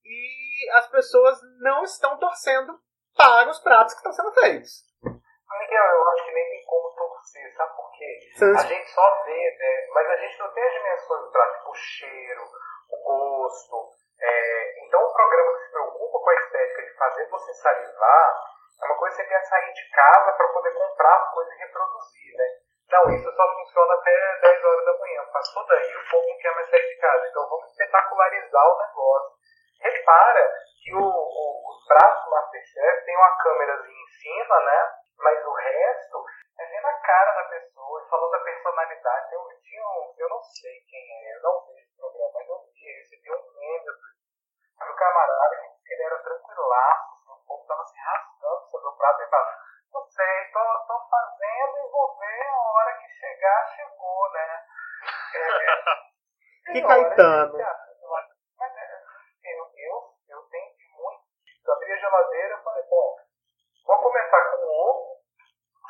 [0.05, 2.77] e as pessoas não estão torcendo
[3.15, 4.83] para os pratos que estão sendo feitos.
[5.03, 8.19] Miguel, eu acho que nem tem como torcer, sabe por quê?
[8.37, 9.87] São- A gente só vê, né?
[9.93, 12.41] Mas a gente não tem as dimensões do prato, tipo o cheiro,
[12.89, 13.89] o gosto.
[14.19, 18.85] é, Então o programa que se preocupa com a estética de fazer você salivar é
[18.85, 22.37] uma coisa que você quer sair de casa para poder comprar as coisas e reproduzir,
[22.37, 22.45] né?
[22.91, 25.25] Não, isso só funciona até 10 horas da manhã.
[25.31, 27.27] Passou daí, o povo não quer mais sair de casa.
[27.27, 29.31] Então vamos espetacularizar o negócio.
[29.81, 30.53] Repara
[30.83, 34.93] que o, o, os pratos do Masterchef tem uma câmerazinha em cima, né?
[35.17, 36.25] Mas o resto
[36.59, 39.33] é vendo a cara da pessoa, e falando da personalidade.
[39.33, 42.59] Eu, tinha um, eu não sei quem é, eu não vejo esse programa, mas eu
[42.73, 45.55] vi, eu recebi um meme do camarada
[45.85, 47.85] que ele era tranquilaço, assim, o povo tava o
[49.03, 49.57] prato e falava,
[49.91, 54.63] não sei, tô, tô fazendo e vou ver a hora que chegar, chegou, né?
[55.35, 55.75] É,
[56.65, 57.57] Que tem hora Caetano.
[57.57, 57.63] que-
[58.57, 59.01] mas é,
[59.43, 61.23] eu, eu, eu entendi muito.
[61.65, 63.15] Eu abri a geladeira e falei, bom,
[63.85, 65.17] vou começar com o ovo,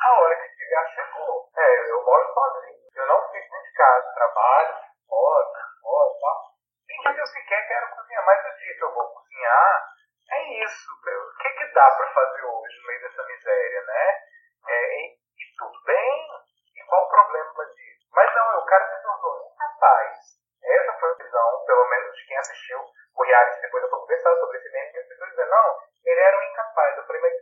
[0.02, 1.50] a hora que chegar, chegou.
[1.56, 2.84] É, eu moro sozinho.
[2.96, 4.74] Eu não fico de casa, trabalho,
[5.08, 5.50] fora,
[5.82, 6.40] fora, tá?
[6.86, 9.92] Tem dia que eu sequer quero cozinhar, mas o dia que eu vou cozinhar,
[10.32, 10.90] é isso.
[10.92, 14.22] O que que dá pra fazer hoje no meio dessa miséria, né?
[14.66, 16.28] É, e, e tudo bem,
[16.76, 18.08] e qual o problema disso?
[18.12, 20.18] Mas não, o cara se tornou incapaz.
[20.64, 22.80] Essa foi a visão, pelo menos de quem assistiu
[23.16, 26.20] o reality, depois eu vou conversar sobre esse meme, e as pessoas dizem, não, ele
[26.20, 26.96] era um incapaz.
[26.96, 27.32] Eu falei, mas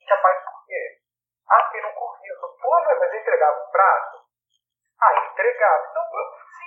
[0.00, 0.98] incapaz por quê?
[1.48, 2.32] Ah, porque não corria.
[2.32, 4.18] Eu falei, pô, mas ele entregava um prato?
[5.00, 5.90] Ah, entregado.
[5.90, 6.02] Então,
[6.58, 6.64] se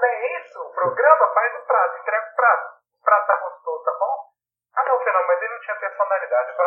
[0.00, 0.58] o prato, é isso?
[0.60, 2.80] O programa faz o prato, entrega o prato.
[3.00, 4.30] O prato tá gostoso, tá bom?
[4.76, 6.64] Ah, não, Fernando, mas ele não tinha personalidade pra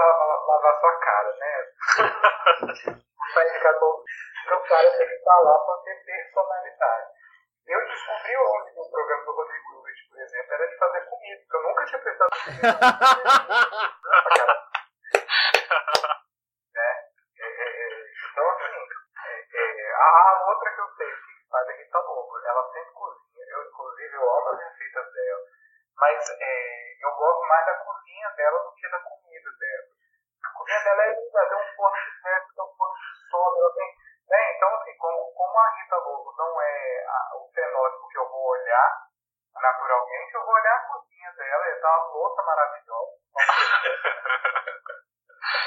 [0.47, 1.67] lavar, sua cara, né?
[3.33, 4.03] Vai ficar bom.
[4.45, 7.07] Então, o cara tem que estar lá pra ter personalidade.
[7.65, 11.55] Eu descobri hoje no programa do Rodrigo Luiz, por exemplo, era de fazer comida, porque
[11.55, 12.73] eu nunca tinha prestado né?
[16.75, 16.79] É,
[17.39, 18.75] é, é, então, assim,
[19.25, 23.45] é, é, a outra que eu sei que faz aqui tá louco, ela sempre cozinha,
[23.49, 25.43] eu inclusive eu amo as receitas dela,
[25.97, 29.87] mas é, eu gosto mais da cozinha dela do que da comida dela.
[30.43, 33.59] A cozinha dela é linda, tem um forno de ferro, tem um forno de soda,
[33.59, 33.95] ela tem.
[34.29, 34.55] Né?
[34.55, 38.45] Então, assim, como, como a Rita Lobo não é a, o fenótipo que eu vou
[38.47, 39.03] olhar
[39.53, 43.13] naturalmente, eu vou olhar a cozinha dela, e tá uma louça maravilhosa.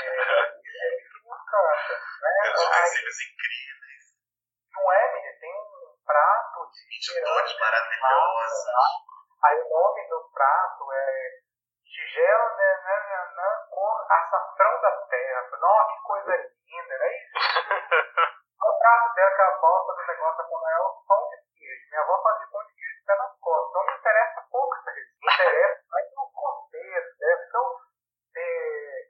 [0.02, 1.94] é, é isso que me encanta.
[2.22, 2.52] Né?
[2.52, 4.04] Os Aí, utensílios incríveis,
[4.74, 5.40] não é, menina?
[5.40, 5.96] Tem um
[7.00, 8.66] cerâmica maravilhosos.
[9.44, 11.30] Aí o nome do prato é
[11.84, 15.56] tigela né, né, né, né, cor açafrão da terra.
[15.58, 17.38] Nossa, que coisa linda, não é isso?
[18.66, 21.88] o prato dela, aquela bosta do negócio da Conael, pão de queijo.
[21.90, 23.70] Minha avó fazia pão de queijo de pé nas costas.
[23.70, 25.16] Então me interessa pouco essa receita.
[25.20, 27.20] Me interessa mais no contexto.
[27.20, 27.46] Né?
[27.48, 27.80] Então,
[28.36, 29.08] é,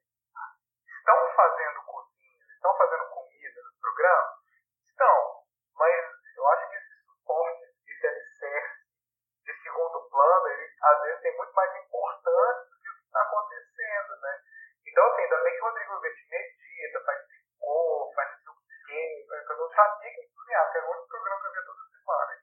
[0.87, 4.35] estão fazendo cozinha, estão fazendo comida no programa?
[4.83, 5.45] Estão.
[5.75, 6.05] Mas
[6.37, 8.87] eu acho que esse suporte, esse alicerce
[9.45, 13.23] de segundo plano, ele às vezes tem muito mais importância do que o que está
[13.23, 14.41] acontecendo, né?
[14.87, 18.87] Então, assim, ainda bem que o Rodrigo Verde medita, faz tricô, faz não sei o
[18.87, 21.53] quê, porque eu não sabia que ele cozinhava, que era o único programa que eu
[21.53, 22.37] via toda semana.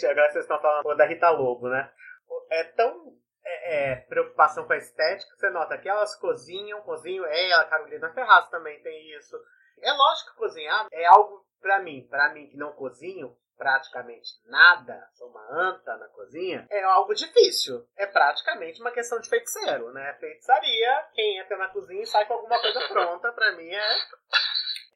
[0.00, 1.92] Gente, agora vocês estão falando da Rita Lobo, né?
[2.50, 7.66] É tão é, é, preocupação com a estética, você nota que elas cozinham, cozinham, ela,
[7.66, 9.36] Carolina Ferraz também tem isso.
[9.82, 15.06] É lógico que cozinhar é algo pra mim, pra mim que não cozinho praticamente nada,
[15.12, 17.86] sou uma anta na cozinha, é algo difícil.
[17.94, 20.16] É praticamente uma questão de feiticeiro, né?
[20.18, 23.98] Feitiçaria, quem entra na cozinha e sai com alguma coisa pronta, pra mim é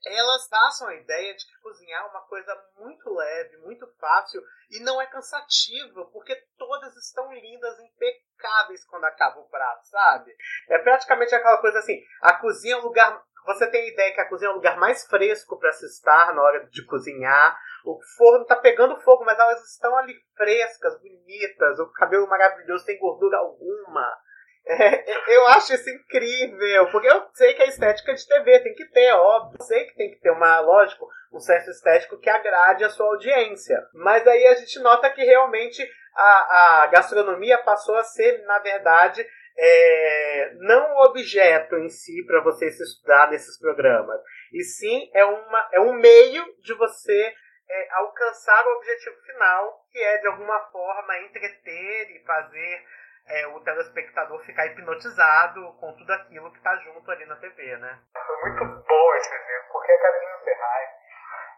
[0.06, 3.56] elas passam a ideia de que cozinhar é uma coisa muito leve,
[4.04, 10.30] fácil e não é cansativo, porque todas estão lindas, impecáveis quando acaba o prato, sabe?
[10.68, 13.22] É praticamente aquela coisa assim: a cozinha é um lugar.
[13.46, 16.34] Você tem a ideia que a cozinha é o lugar mais fresco para se estar
[16.34, 17.58] na hora de cozinhar.
[17.84, 22.98] O forno tá pegando fogo, mas elas estão ali frescas, bonitas, o cabelo maravilhoso, sem
[22.98, 24.18] gordura alguma.
[24.66, 28.86] É, eu acho isso incrível, porque eu sei que a estética de TV tem que
[28.86, 29.58] ter, óbvio.
[29.60, 33.06] Eu sei que tem que ter uma, lógico, um senso estético que agrade a sua
[33.06, 33.78] audiência.
[33.92, 39.26] Mas aí a gente nota que realmente a, a gastronomia passou a ser, na verdade,
[39.56, 44.20] é, não o objeto em si para você se estudar nesses programas.
[44.52, 47.34] E sim é, uma, é um meio de você
[47.68, 52.84] é, alcançar o objetivo final, que é, de alguma forma, entreter e fazer
[53.28, 57.98] é, o telespectador ficar hipnotizado com tudo aquilo que está junto ali na TV, né?
[58.26, 60.90] Foi muito bom esse exemplo, porque a Carolina Ferraz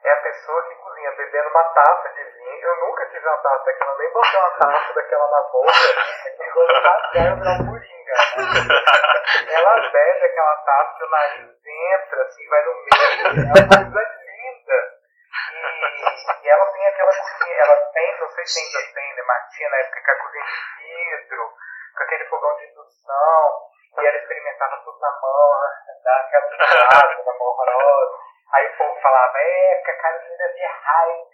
[0.04, 2.60] é a pessoa que cozinha bebendo uma taça de vinho.
[2.62, 5.72] Eu nunca tive uma taça daquela, nem botei uma taça daquela na boca,
[6.40, 6.76] e quando
[7.12, 8.14] virar um coringa.
[9.50, 14.25] Ela bebe aquela taça que o nariz entra, assim, vai no meio, é uma.
[15.76, 19.70] E, e ela tem aquela cozinha, ela tem, não sei se ainda tem, né, Martinha,
[19.70, 21.52] na época que a cozinha de vidro,
[21.96, 23.62] com aquele fogão de indução,
[23.98, 28.18] e ela experimentava tudo na mão, né, dá aquela pisada na mão horrorosa.
[28.52, 31.26] Aí o povo falava, é, porque a Carolina Ferraz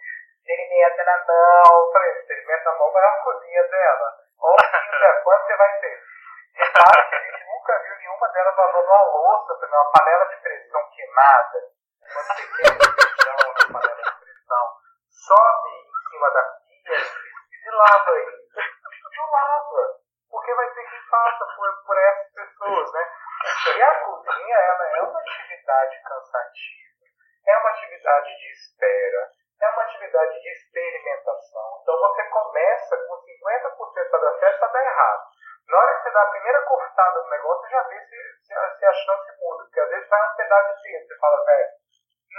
[0.43, 1.87] experimenta na mão.
[1.87, 4.13] Eu falei, experimenta na mão, vai na cozinha dela.
[4.39, 6.03] Ou ainda, quando você vai ter?
[6.55, 10.89] Repara que a gente nunca viu nenhuma delas lavando uma louça, uma panela de pressão
[10.91, 11.59] queimada.
[12.13, 14.12] Quando você queima o feijão na panela de
[15.09, 18.43] sobe em cima da pia e lava ele.
[19.15, 19.99] Não lava,
[20.29, 23.11] porque vai ter quem faça por, por essas pessoas, né?
[23.75, 27.05] E a cozinha, ela é uma atividade cansativa,
[27.47, 29.29] é uma atividade de espera,
[29.61, 31.79] é uma atividade de experimentação.
[31.81, 35.23] Então você começa com 50% para dar certo, para dar errado.
[35.67, 38.85] Na hora que você dá a primeira cortada no negócio, já vê se, se, se
[38.85, 39.63] a chance muda.
[39.63, 41.67] Porque às vezes vai um pedaço de você fala, velho,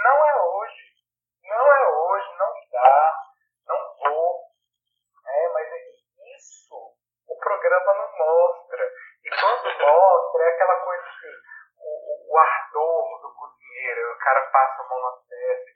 [0.03, 0.94] não é hoje,
[1.47, 3.13] não é hoje, não dá,
[3.67, 4.41] não vou.
[5.27, 5.67] É, mas
[6.35, 6.95] isso
[7.27, 8.91] o programa não mostra.
[9.23, 11.33] E quando mostra, é aquela coisa assim,
[11.79, 15.71] o, o ardor do cozinheiro, o cara passa a mão na testa,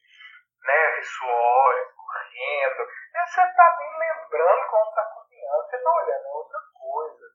[0.65, 2.81] neve, suor, correndo.
[3.15, 7.25] E você está bem lembrando como está cozinhando, você está olhando é outra coisa.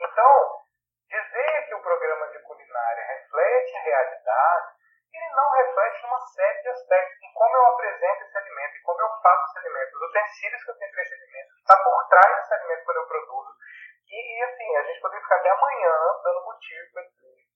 [0.00, 0.60] Então,
[1.08, 4.73] dizer que o programa de culinária reflete a realidade
[5.16, 9.00] ele não reflete numa série de aspectos em como eu apresento esse alimento, em como
[9.00, 12.36] eu faço esse alimento, os utensílios que eu tenho para esse alimento, está por trás
[12.36, 13.54] desse alimento quando eu produzo.
[14.08, 17.02] E, assim, a gente poderia ficar até amanhã dando motivo para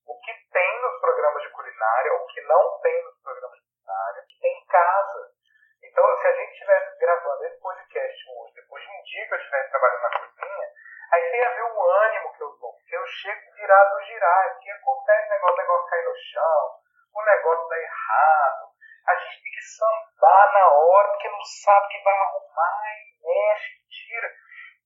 [0.06, 4.22] o que tem nos programas de culinária, o que não tem nos programas de culinária,
[4.22, 5.30] o que tem em casa.
[5.82, 9.38] Então, se a gente estivesse gravando esse podcast hoje, depois de um dia que eu
[9.38, 10.68] estivesse trabalhando na cozinha,
[11.12, 12.72] aí você ia ver o ânimo que eu tô.
[12.88, 16.77] Que eu chego virado girar, que acontece negócio, o negócio cair no chão, o
[18.08, 18.72] errado.
[19.06, 23.88] A gente tem que sambar na hora, porque não sabe que vai arrumar, e mexe,
[23.88, 24.28] tira.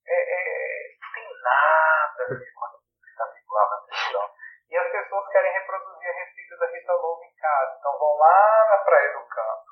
[0.06, 4.30] É, é, não tem nada a ver com aquilo que está vinculado na televisão.
[4.70, 7.76] E as pessoas querem reproduzir a receita da Rita Lobo em casa.
[7.78, 9.66] Então vão lá na Praia do Campo,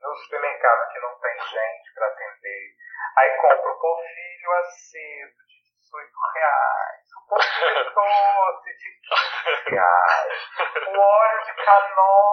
[0.00, 2.74] no supermercado que não tem gente para atender.
[3.18, 5.60] Aí compra o polvilho aceso de
[5.90, 9.00] 18 reais, o polvilho doce de
[9.44, 10.32] 15 reais,
[10.86, 12.29] o óleo de canola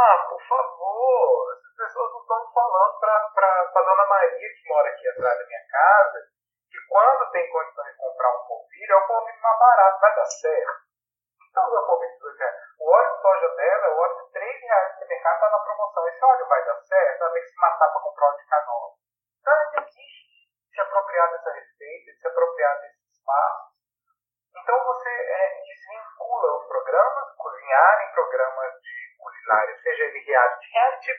[0.00, 5.08] Ah, por favor, as pessoas não estão falando para a dona Maria, que mora aqui
[5.08, 6.18] atrás da minha casa,
[6.70, 10.24] que quando tem condição de comprar um polvilho, é o polvilho mais barato, vai dar
[10.24, 10.90] certo.
[11.50, 12.54] Então, o polvilho de 18 reais.
[12.80, 15.50] O óleo de soja dela é o óleo de 3 reais que o mercado está
[15.50, 16.08] na promoção.
[16.08, 18.94] Esse óleo vai dar certo, ela tem que se matar para comprar óleo de canola.
[19.40, 23.70] Então, ela desiste de se apropriar dessa receita, de se apropriar desse espaço.
[24.56, 29.76] Então, você é, desvincula os programas, cozinhar em programas de culinária,
[30.46, 31.12] ele reality,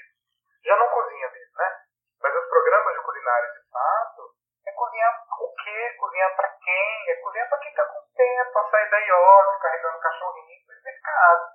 [0.65, 1.77] já não cozinha mesmo, né?
[2.21, 4.21] Mas os programas de culinária, de fato,
[4.67, 5.95] é cozinhar o quê?
[5.99, 7.09] Cozinhar para quem?
[7.09, 11.01] É cozinhar para quem está com tempo, para sair da yoga, carregando cachorrinho, para ir
[11.01, 11.51] casa.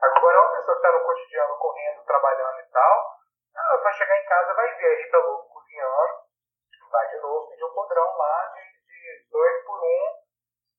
[0.00, 3.14] Agora, uma pessoa que está no cotidiano correndo, trabalhando e tal,
[3.56, 6.14] ela vai chegar em casa, vai ver a Rita Lobo cozinhando,
[6.90, 10.24] vai de novo pedir um podrão lá de, de dois por um,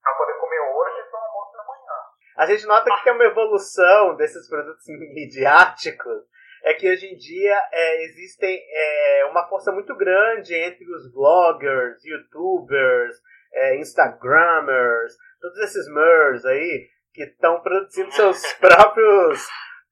[0.01, 2.05] para poder comer hoje e tomar almoço amanhã.
[2.45, 4.85] A gente nota que tem uma evolução desses produtos
[5.15, 6.21] midiáticos
[6.63, 12.05] é que hoje em dia é, existem é, uma força muito grande entre os bloggers,
[12.05, 13.15] youtubers,
[13.51, 19.47] é, instagramers, todos esses mers aí que estão produzindo seus próprios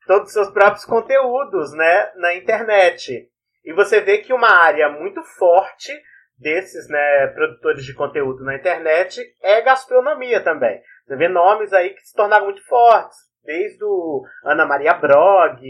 [0.05, 3.31] todos os seus próprios conteúdos, né, na internet.
[3.65, 5.91] E você vê que uma área muito forte
[6.37, 10.79] desses, né, produtores de conteúdo na internet é gastronomia também.
[11.05, 15.61] Você vê nomes aí que se tornaram muito fortes, desde o Ana Maria Brog,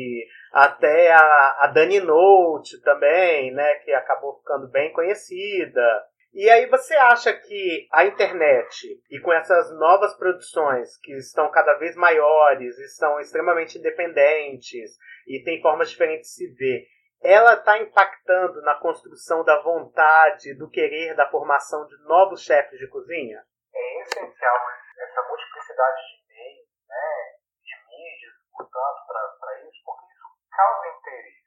[0.51, 6.05] até a, a Dani Note também, né, que acabou ficando bem conhecida.
[6.33, 11.75] E aí você acha que a internet e com essas novas produções que estão cada
[11.75, 16.87] vez maiores, estão extremamente independentes e tem formas diferentes de se ver,
[17.21, 22.87] ela está impactando na construção da vontade, do querer, da formação de novos chefes de
[22.87, 23.41] cozinha?
[23.73, 24.55] É essencial
[25.03, 30.05] essa multiplicidade de meios, né, de mídias, portanto, para isso, porque
[30.51, 31.43] causa interesse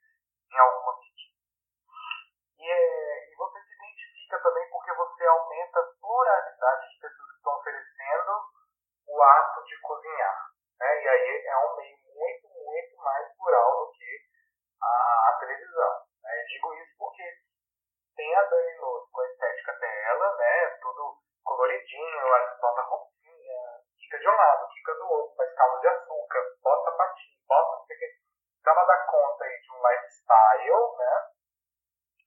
[0.53, 1.37] em alguma medida.
[2.59, 7.37] E, é, e você se identifica também porque você aumenta a pluralidade de pessoas que
[7.37, 8.33] estão oferecendo
[9.09, 10.51] o ato de cozinhar.
[10.81, 11.03] Né?
[11.03, 14.21] E aí é um meio muito, muito mais plural do que
[14.83, 16.07] a, a televisão.
[16.23, 16.45] Né?
[16.49, 17.23] Digo isso porque
[18.17, 20.67] tem a Dani com a estética dela, né?
[20.83, 23.16] tudo coloridinho, ela bota roupinha,
[24.07, 27.87] fica de um lado, fica do outro, faz caldo de açúcar, bota patinho, bota não
[27.87, 31.31] sei o que ela dá conta aí de um lifestyle, né?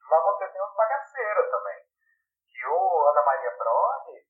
[0.09, 1.85] Mas você tem os bagaceiros também.
[2.49, 4.27] Que o Ana Maria Brode,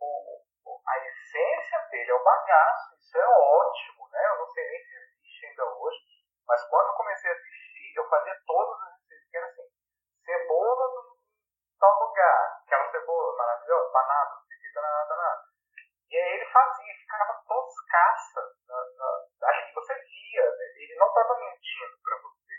[0.00, 0.42] o,
[0.86, 4.26] a essência dele é o bagaço, isso é ótimo, né?
[4.26, 5.98] Eu não sei nem se existe ainda hoje,
[6.46, 9.68] mas quando eu comecei a assistir, eu fazia todas as receitas, que era assim,
[10.24, 11.16] cebola no
[11.80, 15.45] tal lugar, aquela cebola maravilhosa, banana, não sei o que, nada.
[16.08, 18.40] E aí ele fazia, ficava toscaça.
[19.42, 20.64] Ali você via, né?
[20.76, 22.54] ele não estava mentindo para você.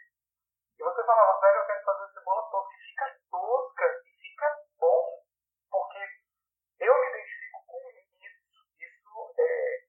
[0.80, 2.74] E você falava, velho, eu quero fazer cebola tosca.
[2.76, 5.24] E fica tosca e fica bom.
[5.72, 6.00] Porque
[6.80, 8.66] eu me identifico com isso.
[8.80, 9.88] Isso é,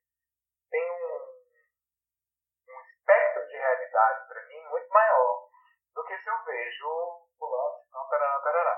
[0.71, 1.39] tem um,
[2.69, 5.49] um espectro de realidade para mim muito maior
[5.95, 8.78] do que se eu vejo fulano, não, tarará, tarará.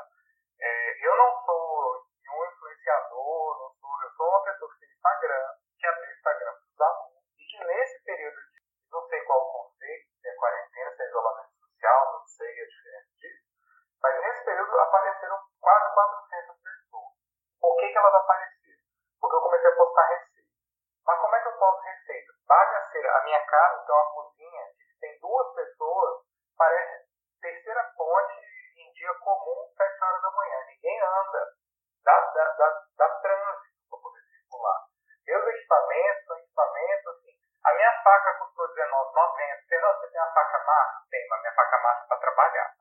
[42.40, 42.79] pagar.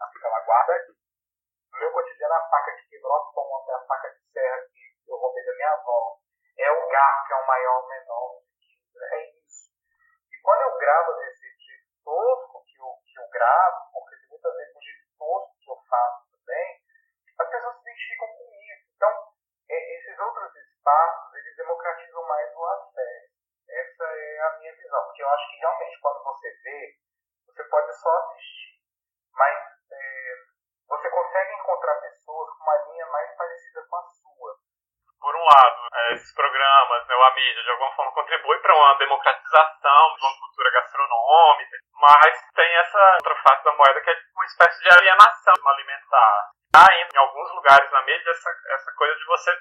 [38.79, 44.17] Uma democratização de uma cultura gastronômica, mas tem essa outra face da moeda que é
[44.35, 46.51] uma espécie de alienação alimentar.
[46.73, 49.51] Há ainda em alguns lugares na mídia essa, essa coisa de você,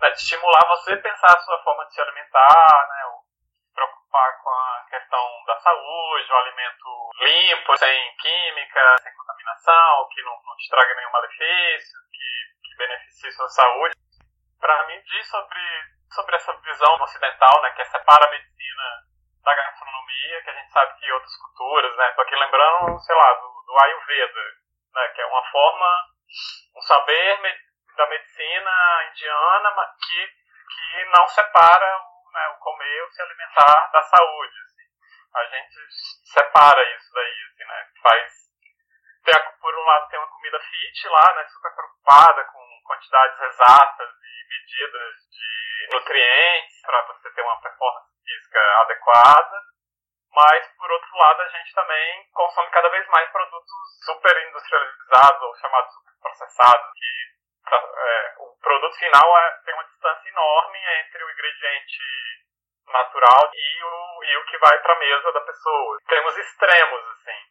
[0.00, 3.04] né, de estimular você a pensar a sua forma de se alimentar, né,
[3.64, 10.22] se preocupar com a questão da saúde, o alimento limpo, sem química, sem contaminação, que
[10.22, 13.94] não, não te traga nenhum malefício, que, que beneficie sua saúde.
[14.60, 15.60] Para mim, diz sobre,
[16.12, 19.10] sobre essa visão ocidental, né, que separa a medicina
[19.42, 23.34] da gastronomia, que a gente sabe que outras culturas, né, tô aqui lembrando, sei lá,
[23.34, 24.40] do, do Ayurveda,
[24.94, 26.06] né, que é uma forma,
[26.76, 27.38] um saber
[27.96, 29.74] da medicina indiana
[30.06, 31.98] que, que não separa
[32.32, 34.54] né, o comer ou se alimentar da saúde.
[34.64, 34.86] Assim.
[35.34, 35.76] A gente
[36.32, 38.40] separa isso daí, assim, né, faz
[39.22, 44.10] tem por um lado tem uma comida fit lá, né, super preocupada com quantidades exatas
[44.22, 49.62] e medidas de nutrientes para você ter uma performance física adequada.
[50.32, 55.56] Mas, por outro lado, a gente também consome cada vez mais produtos super industrializados ou
[55.56, 57.30] chamados super processados, que
[57.72, 62.02] é, o produto final é, tem uma distância enorme entre o ingrediente
[62.86, 65.98] natural e o, e o que vai para a mesa da pessoa.
[66.06, 67.50] Temos extremos, assim.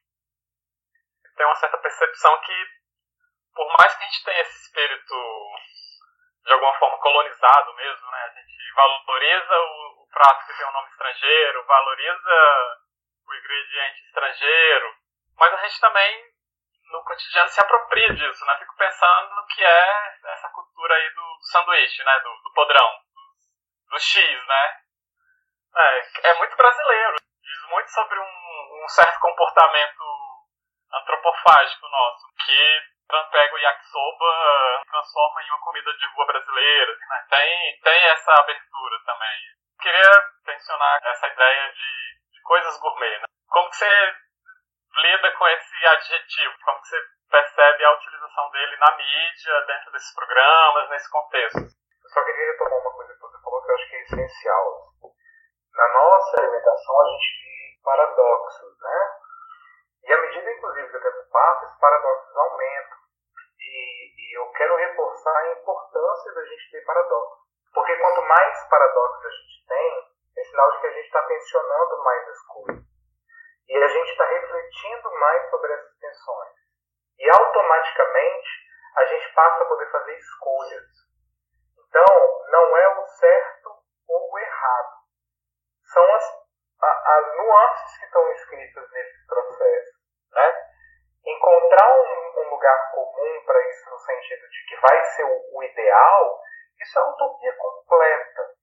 [1.36, 2.68] Tem uma certa percepção que,
[3.56, 5.16] por mais que a gente tenha esse espírito
[6.46, 8.24] de alguma forma colonizado mesmo, né?
[8.24, 12.78] A gente valoriza o, prato que tem um nome estrangeiro, valoriza
[13.26, 14.96] o ingrediente estrangeiro,
[15.38, 16.30] mas a gente também
[16.92, 18.58] no cotidiano se apropria disso, né?
[18.58, 22.20] Fico pensando no que é essa cultura aí do, sanduíche, né?
[22.20, 24.82] Do, do podrão, do, do, X, né?
[25.76, 27.16] É, é muito brasileiro.
[27.42, 30.04] Diz muito sobre um, um certo comportamento
[30.92, 33.00] antropofágico nosso, que
[33.32, 36.92] pega o yakisoba transforma em uma comida de rua brasileira.
[36.92, 37.26] Assim, né?
[37.30, 39.40] Tem, tem essa abertura também.
[39.80, 40.12] Queria
[40.46, 43.18] mencionar essa ideia de, de coisas gourmet.
[43.20, 43.26] Né?
[43.48, 44.16] Como que você
[44.98, 46.54] lida com esse adjetivo?
[46.66, 47.02] Como que você
[47.32, 51.60] percebe a utilização dele na mídia, dentro desses programas, nesse contexto?
[51.60, 54.94] Eu só queria retomar uma coisa que você falou que eu acho que é essencial.
[55.74, 59.10] Na nossa alimentação, a gente vive paradoxos, né?
[60.04, 62.98] E à medida, inclusive, que o tempo passa, esses paradoxos aumentam.
[63.60, 67.49] E, e eu quero reforçar a importância da gente ter paradoxos.
[67.74, 72.04] Porque quanto mais paradoxos a gente tem, é sinal de que a gente está tensionando
[72.04, 72.86] mais as coisas.
[73.68, 76.54] E a gente está refletindo mais sobre essas tensões.
[77.20, 78.50] E automaticamente
[78.96, 80.86] a gente passa a poder fazer escolhas.
[81.78, 82.06] Então,
[82.50, 83.70] não é o certo
[84.08, 85.00] ou o errado.
[85.94, 86.24] São as,
[86.82, 90.00] a, as nuances que estão escritas nesse processo.
[90.32, 90.70] Né?
[91.26, 95.64] Encontrar um, um lugar comum para isso, no sentido de que vai ser o, o
[95.64, 96.42] ideal,
[96.82, 98.56] isso é utopia completa.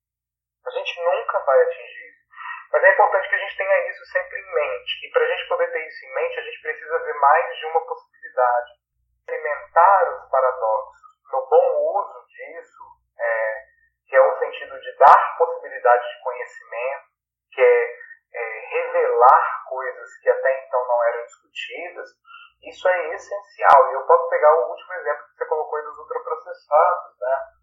[0.66, 2.26] A gente nunca vai atingir isso.
[2.72, 5.06] Mas é importante que a gente tenha isso sempre em mente.
[5.06, 7.66] E para a gente poder ter isso em mente, a gente precisa ver mais de
[7.66, 8.72] uma possibilidade.
[9.28, 12.82] Alimentar os paradoxos no bom uso disso,
[13.18, 13.64] é,
[14.08, 17.06] que é o sentido de dar possibilidade de conhecimento,
[17.52, 17.98] que é,
[18.34, 22.08] é revelar coisas que até então não eram discutidas,
[22.62, 23.90] isso é essencial.
[23.90, 27.18] E eu posso pegar o último exemplo que você colocou aí dos ultraprocessados.
[27.20, 27.55] Né?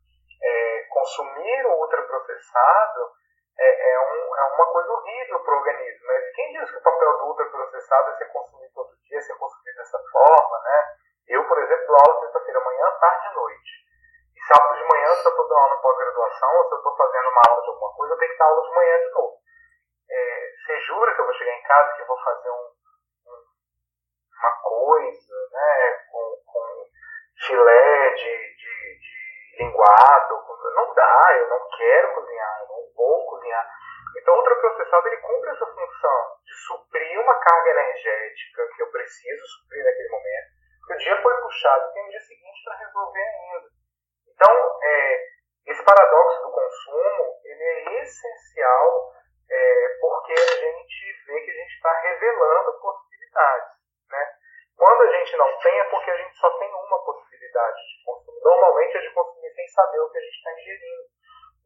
[0.44, 3.12] É, consumir o ultraprocessado
[3.58, 6.08] é, é, um, é uma coisa horrível para o organismo.
[6.08, 9.78] Mas quem diz que o papel do ultraprocessado é ser consumido todo dia, ser consumido
[9.78, 10.60] dessa forma?
[10.60, 10.96] Né?
[11.28, 13.72] Eu, por exemplo, dou aula sexta-feira manhã, tarde e noite.
[14.36, 17.30] E sábado de manhã, se eu estou dando aula pós-graduação, ou se eu estou fazendo
[17.30, 19.38] uma aula de alguma coisa, eu tenho que dar aula de manhã de novo.
[20.10, 22.72] É, você jura que eu vou chegar em casa e que eu vou fazer um,
[23.28, 23.44] um,
[24.39, 26.86] uma coisa né, com, com
[27.48, 29.12] filé de, de, de
[29.58, 30.43] linguado?
[30.76, 33.70] Não dá, eu não quero cozinhar, eu não vou cozinhar.
[34.18, 39.45] Então, o ultraprocessado ele cumpre essa função de suprir uma carga energética que eu preciso
[39.45, 40.47] suprir naquele momento.
[40.80, 43.68] Porque o dia foi puxado, tem um dia seguinte para resolver ainda.
[44.28, 45.26] Então, é,
[45.68, 49.14] esse paradoxo do consumo ele é essencial
[49.49, 51.43] é, porque a gente vê
[55.79, 58.41] é porque a gente só tem uma possibilidade de consumir.
[58.43, 61.03] Normalmente é de consumir sem saber o que a gente está ingerindo.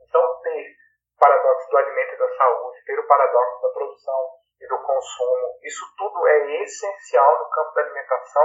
[0.01, 0.76] Então, ter
[1.15, 4.30] o paradoxo do alimento e da saúde, ter o paradoxo da produção
[4.61, 8.43] e do consumo, isso tudo é essencial no campo da alimentação.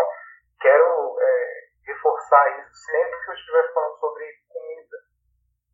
[0.61, 4.97] Quero é, reforçar isso sempre que eu estiver falando sobre comida.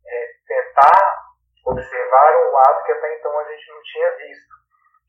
[0.07, 1.29] É, tentar
[1.65, 4.58] observar um lado que até então a gente não tinha visto.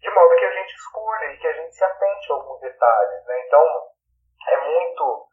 [0.01, 3.25] De modo que a gente escolha e que a gente se atente a alguns detalhes.
[3.27, 3.47] Né?
[3.47, 3.91] Então,
[4.49, 5.29] é muito,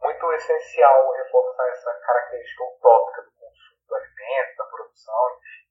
[0.00, 5.68] muito essencial reforçar essa característica utópica do consumo do alimento, da produção, enfim.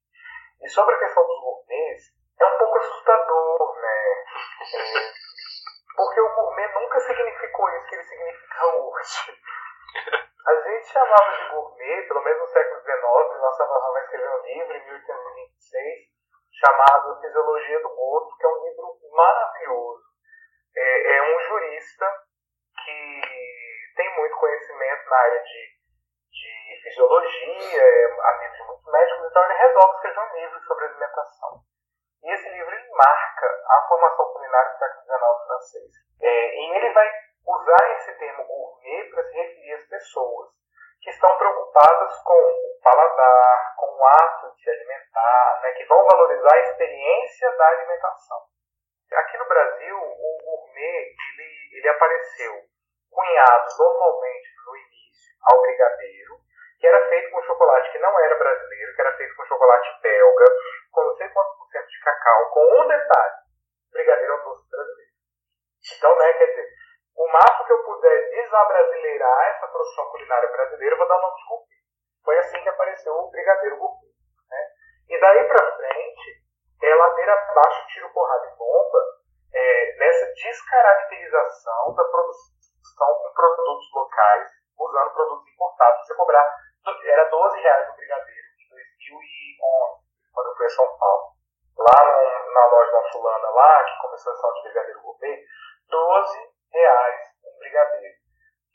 [0.62, 2.04] E sobre a questão dos gourmets,
[2.40, 4.24] é um pouco assustador, né?
[4.76, 5.12] É,
[5.98, 9.42] porque o gourmet nunca significou isso que ele significa hoje.
[10.46, 14.74] A gente chamava de gourmet, pelo menos no século XIX, Nossa Savana escreveu um livro
[14.78, 16.16] em 1826
[16.60, 20.03] chamado Fisiologia do Gosto, que é um livro maravilhoso.
[20.76, 22.05] É, é um jurista
[22.84, 23.22] que
[23.95, 25.78] tem muito conhecimento na área de,
[26.32, 31.62] de fisiologia, é amigo de muitos médicos, então ele resolve escrever um livro sobre alimentação.
[32.24, 35.91] E esse livro ele marca a formação culinária do século XIX francês.
[36.22, 37.12] É, e ele vai
[37.47, 40.49] usar esse termo gourmet para se referir às pessoas
[41.02, 46.06] que estão preocupadas com o paladar, com o ato de se alimentar, né, que vão
[46.06, 48.39] valorizar a experiência da alimentação.
[49.14, 52.54] Aqui no Brasil, o gourmet ele, ele apareceu
[53.10, 56.39] cunhado normalmente no início ao brigadeiro,
[56.80, 60.45] que era feito com chocolate que não era brasileiro, que era feito com chocolate belga,
[60.91, 63.36] com não sei quantos por cento de cacau, com um detalhe,
[63.91, 65.12] brigadeiro é um doce brasileiro.
[65.98, 66.70] Então, né, quer dizer,
[67.18, 71.36] o máximo que eu puder desabrasileirar essa produção culinária brasileira, eu vou dar o nome
[71.38, 71.78] de gourmet.
[72.24, 74.13] Foi assim que apareceu o brigadeiro gourmet.
[74.49, 74.70] Né?
[75.09, 76.45] E daí para frente,
[76.84, 78.99] é ladeira abaixo, tiro, porrada e bomba,
[79.51, 86.05] é, nessa descaracterização da produção com produtos locais, usando produtos importados.
[86.05, 86.55] Você cobrar,
[87.03, 90.03] era 12 reais o brigadeiro em 2011,
[90.34, 91.34] quando eu fui a São Paulo.
[91.80, 95.43] Lá no, na loja da fulana lá, que começou a sessão de brigadeiro gourmet,
[95.89, 98.15] 12 reais um brigadeiro.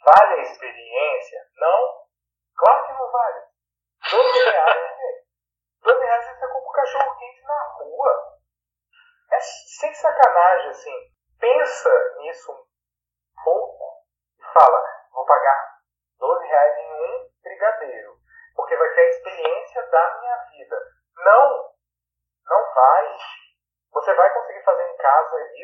[0.05, 1.38] Vale a experiência?
[1.57, 2.03] Não?
[2.57, 3.42] Claro que não vale.
[4.11, 5.26] 12 reais, gente.
[5.82, 8.38] 12 reais você compra um cachorro quente na rua.
[9.32, 11.12] É sem sacanagem, assim.
[11.38, 14.05] Pensa nisso um pouco
[14.38, 15.78] e fala, vou pagar
[16.18, 18.16] 12 reais em um brigadeiro.
[18.55, 20.76] Porque vai ser a experiência da minha vida.
[21.16, 21.72] Não!
[22.44, 23.18] Não vai.
[23.92, 24.64] Você vai conseguir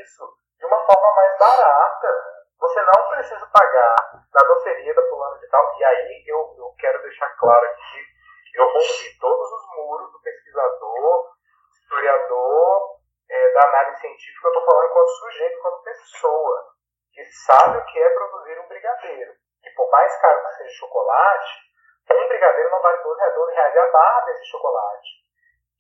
[0.01, 0.25] isso
[0.59, 2.39] de uma forma mais barata.
[2.59, 3.97] Você não precisa pagar
[4.35, 5.79] na doceria da fulana de tal.
[5.79, 8.19] E aí eu, eu quero deixar claro aqui
[8.59, 11.31] eu rompi todos os muros do pesquisador,
[11.71, 12.99] historiador,
[13.31, 14.49] é, da análise científica.
[14.49, 16.75] Eu estou falando quanto sujeito, quanto pessoa,
[17.13, 19.33] que sabe o que é produzir um brigadeiro.
[19.63, 21.69] E por mais caro que seja chocolate,
[22.11, 25.09] um brigadeiro não vale 12 reais, 12 reais a barra desse chocolate.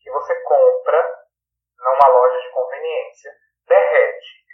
[0.00, 1.24] Que você compra
[1.78, 3.32] numa loja de conveniência,
[3.68, 4.48] derrete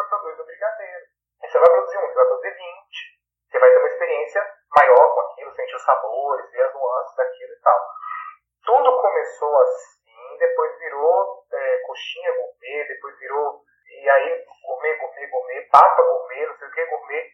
[0.00, 1.06] você produz o brigadeiro.
[1.42, 3.20] Aí você vai produzir um, você vai produzir 20.
[3.50, 7.52] Você vai ter uma experiência maior com aquilo, sentir os sabores, ver as nuances daquilo
[7.52, 7.80] e tal.
[8.64, 13.62] Tudo começou assim, depois virou é, coxinha gourmet, depois virou.
[13.88, 17.30] E aí, gourmet, gourmet, gourmet, papa gourmet, não sei o que, gourmet.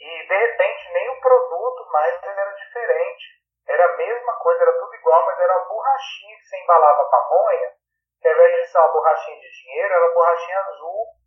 [0.00, 3.38] E de repente, nem o produto mais era diferente.
[3.66, 7.72] Era a mesma coisa, era tudo igual, mas era uma borrachinha que você embalava pamonha,
[8.20, 11.18] que ao invés de ser uma borrachinha de dinheiro, era uma borrachinha azul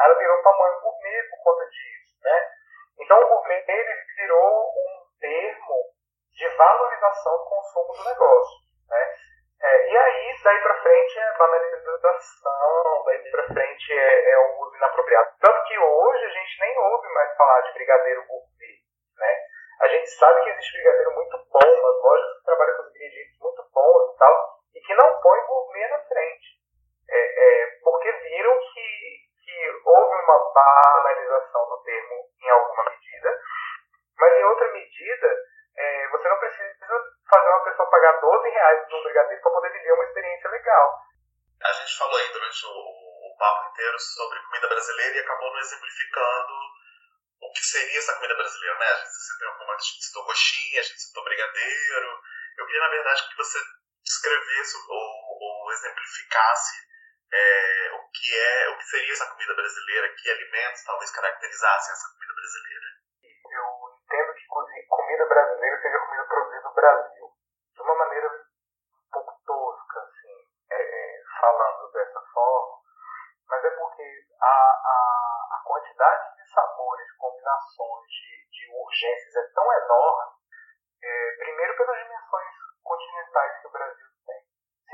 [0.00, 2.50] Aí ela virou tamanho gourmet por conta disso, né?
[3.00, 5.76] Então o gourmet ele virou um termo
[6.32, 9.14] de valorização do consumo do negócio, né?
[9.62, 14.76] É, e aí, daí para frente é banalização, daí para frente é, é o uso
[14.76, 15.34] inapropriado.
[15.38, 18.80] Tanto que hoje a gente nem ouve mais falar de brigadeiro gourmet,
[19.18, 19.36] né?
[19.82, 23.62] A gente sabe que existe brigadeiro muito bom, nas lojas que trabalham com ingredientes muito
[23.70, 26.60] bons e tal, e que não põe gourmet na frente.
[27.08, 33.42] É, é, porque viram que que houve uma banalização do termo em alguma medida,
[34.16, 35.26] mas em outra medida,
[35.76, 36.76] é, você não precisa
[37.28, 41.00] fazer uma pessoa pagar 12 reais num brigadeiro para poder viver uma experiência legal.
[41.64, 45.58] A gente falou aí durante o, o papo inteiro sobre comida brasileira e acabou não
[45.58, 46.54] exemplificando
[47.42, 48.86] o que seria essa comida brasileira, né?
[48.86, 49.10] A gente
[49.70, 52.20] a gente citou coxinha, a gente citou brigadeiro.
[52.58, 53.58] Eu queria, na verdade, que você
[54.20, 55.08] descrevesse ou,
[55.40, 56.76] ou exemplificasse
[57.32, 62.12] é, o que é, o que seria essa comida brasileira, que alimentos talvez caracterizassem essa
[62.12, 62.86] comida brasileira.
[63.50, 63.66] Eu
[63.96, 64.46] entendo que
[64.88, 67.30] comida brasileira seja comida produzida no Brasil,
[67.74, 70.36] de uma maneira um pouco tosca, assim,
[70.70, 72.78] é, é, falando dessa forma,
[73.48, 74.02] mas é porque
[74.42, 80.34] a, a, a quantidade de sabores combinações de, de urgências é tão enorme,
[81.02, 84.09] é, primeiro pelas dimensões continentais que o Brasil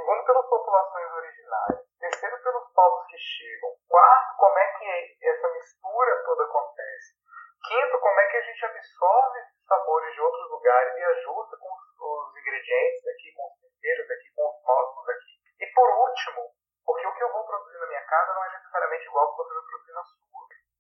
[0.07, 6.23] segundo pelas populações originárias, terceiro pelos povos que chegam, quarto como é que essa mistura
[6.25, 7.19] toda acontece,
[7.67, 11.75] quinto como é que a gente absorve esses sabores de outros lugares e ajusta com
[11.75, 15.35] os, ingredientes daqui, com os temperos daqui, com os módulos daqui.
[15.59, 16.55] E por último,
[16.87, 19.43] porque o que eu vou produzir na minha casa não é necessariamente igual ao que
[19.43, 20.27] você vai produzir na sua.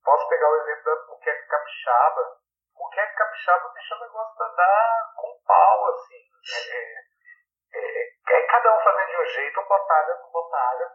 [0.04, 2.38] Posso pegar o exemplo da muqueca capixaba.
[2.78, 6.22] Muqueca capixaba, o bicho é um negócio da dar com pau, assim.
[6.46, 7.16] É, é,
[7.74, 8.15] é, é,
[8.56, 10.92] cada um fazendo de um jeito, um botada, um botada.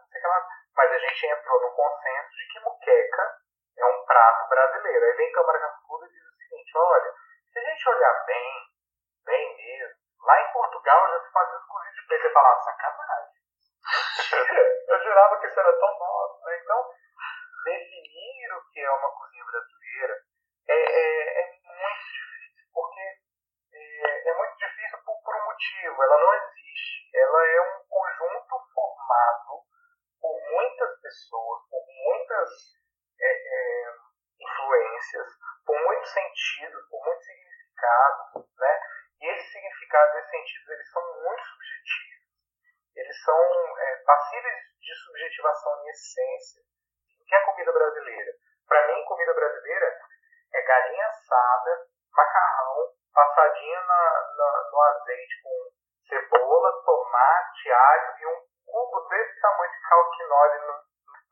[0.74, 3.38] Mas a gente entrou no consenso de que muqueca
[3.78, 5.04] é um prato brasileiro.
[5.04, 7.14] Aí vem Câmara Cascuda e diz o seguinte, olha,
[7.52, 8.68] se a gente olhar bem,
[9.24, 12.22] bem mesmo, lá em Portugal já se fazia os cozidos de peixe.
[12.22, 13.32] Você fala, ah, sacanagem.
[14.88, 16.44] eu jurava que isso era tão nosso.
[16.44, 16.58] Né?
[16.62, 16.90] Então,
[17.64, 20.18] definir o que é uma cozinha brasileira
[20.68, 23.00] é, é, é muito difícil, porque
[23.72, 24.71] é, é muito difícil
[25.62, 26.02] motivo.
[26.02, 27.10] Ela não existe.
[27.14, 29.62] Ela é um conjunto formado
[30.20, 32.48] por muitas pessoas, por muitas
[33.20, 33.94] é, é,
[34.40, 35.28] influências,
[35.64, 38.80] por muitos sentidos, por muitos significados, né?
[39.20, 42.12] E esses significados, esses sentidos, eles são muito subjetivos
[42.94, 46.62] eles são é, passíveis de subjetivação em essência.
[47.20, 48.32] O que é comida brasileira?
[48.68, 49.98] Para mim, comida brasileira
[50.52, 54.02] é galinha assada, macarrão, passadinha na,
[54.36, 55.72] na, no azeite com
[56.08, 60.82] cebola, tomate, alho e um cubo desse tamanho de calquinole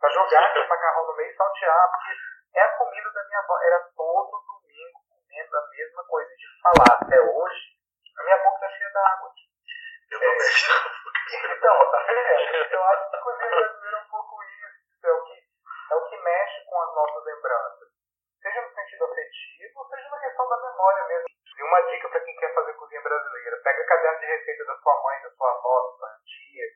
[0.01, 2.13] para jogar aquele macarrão no meio e saltear, porque
[2.55, 3.59] é a comida da minha avó.
[3.63, 6.31] Era todo domingo comendo a mesma coisa.
[6.31, 7.63] De falar até hoje,
[8.19, 9.31] a minha boca está cheia d'água.
[10.11, 10.49] Eu também.
[11.31, 12.75] Então, tá vendo?
[12.75, 15.07] Eu acho que a cozinha brasileira é um pouco isso.
[15.07, 15.35] É o, que,
[15.91, 17.89] é o que mexe com as nossas lembranças.
[18.43, 21.27] Seja no sentido afetivo, seja na questão da memória mesmo.
[21.29, 24.77] E uma dica para quem quer fazer cozinha brasileira: pega a caderno de receita da
[24.77, 26.67] sua mãe, da sua avó, da sua tia,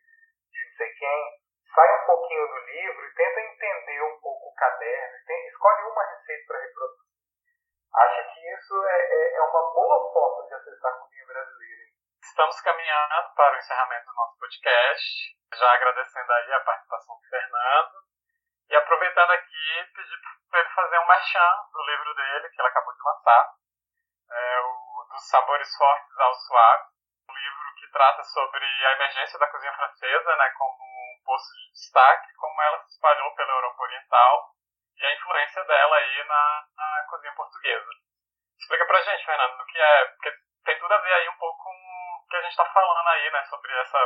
[0.50, 1.44] de não sei quem,
[1.74, 5.24] sai um pouquinho do livro e tenta entender um pouco o caderno.
[5.26, 7.05] Tem, escolhe uma receita para reproduzir.
[7.94, 11.84] Acho que isso é, é, é uma boa forma de acessar a cozinha brasileira.
[12.22, 18.05] Estamos caminhando para o encerramento do nosso podcast, já agradecendo aí a participação do Fernando
[18.70, 20.18] e aproveitando aqui, pedir
[20.50, 23.55] para ele fazer um merchan do livro dele, que ele acabou de lançar,
[24.30, 26.84] é o Dos Sabores Fortes ao Suave,
[28.05, 32.78] trata sobre a emergência da cozinha francesa, né, como um posto de destaque, como ela
[32.84, 34.50] se espalhou pela Europa Oriental
[34.98, 37.90] e a influência dela aí na, na cozinha portuguesa.
[38.61, 40.32] Explica pra gente, Fernando, o que é, porque
[40.64, 41.74] tem tudo a ver aí um pouco com
[42.28, 43.98] que a gente está falando aí, né, sobre essa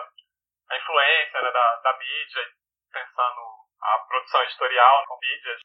[0.70, 2.42] a influência né, da, da mídia,
[2.92, 3.40] pensando
[3.80, 5.61] a produção editorial com mídias,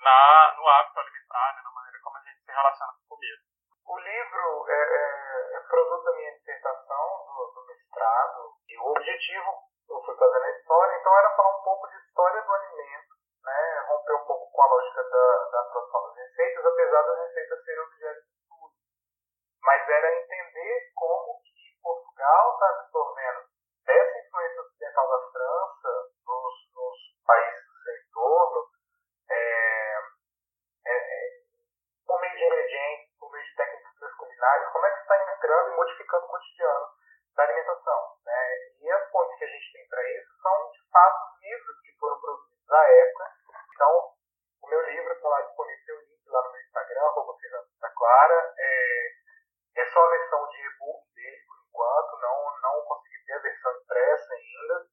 [0.00, 3.42] na, no hábito alimentar, né, na maneira como a gente se relaciona com comida.
[3.86, 9.52] O livro é, é, é produto da minha dissertação, do, do, mestrado, e o objetivo,
[9.90, 13.14] eu fui fazendo a história, então era falar um pouco de história do alimento,
[13.44, 17.64] né, romper um pouco com a lógica da, da produção das receitas, apesar das receitas
[17.64, 18.74] serem objeto de estudo.
[19.62, 21.38] Mas era entender como
[21.88, 23.40] Portugal está absorvendo
[23.86, 25.88] dessa influência ocidental da França
[26.26, 28.68] nos, nos países do seu entorno,
[29.30, 29.98] é,
[30.86, 31.28] é, é,
[32.06, 35.76] por meio de ingredientes, por meio de técnicas culinárias, como é que está entrando e
[35.76, 36.86] modificando o cotidiano
[37.36, 38.16] da alimentação.
[38.24, 38.56] Né?
[38.80, 42.20] E as fontes que a gente tem para isso são, de fato, livros que foram
[42.20, 43.32] produzidos à época.
[43.74, 44.12] Então,
[44.62, 44.82] o meu
[45.64, 48.54] tem o link lá no meu Instagram, arroba Fernando Clara.
[48.58, 49.12] É,
[49.76, 54.34] é só a versão de e-book dele, enquanto, não, não consegui ter a versão impressa
[54.34, 54.86] ainda.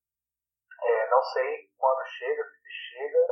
[0.83, 3.27] É, não sei quando chega, se chega,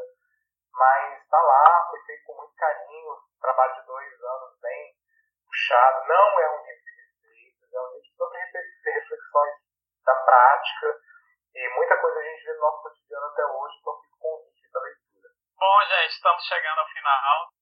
[0.74, 4.96] mas está lá, foi feito com muito carinho, trabalho de dois anos bem
[5.46, 9.54] puxado, não é um livro de receitas, é um livro sobre reflexões
[10.06, 11.00] da prática
[11.56, 14.80] e muita coisa a gente vê no nosso cotidiano até hoje, então fico convite da
[14.80, 15.30] leitura.
[15.60, 17.54] Bom, gente, chegando ao final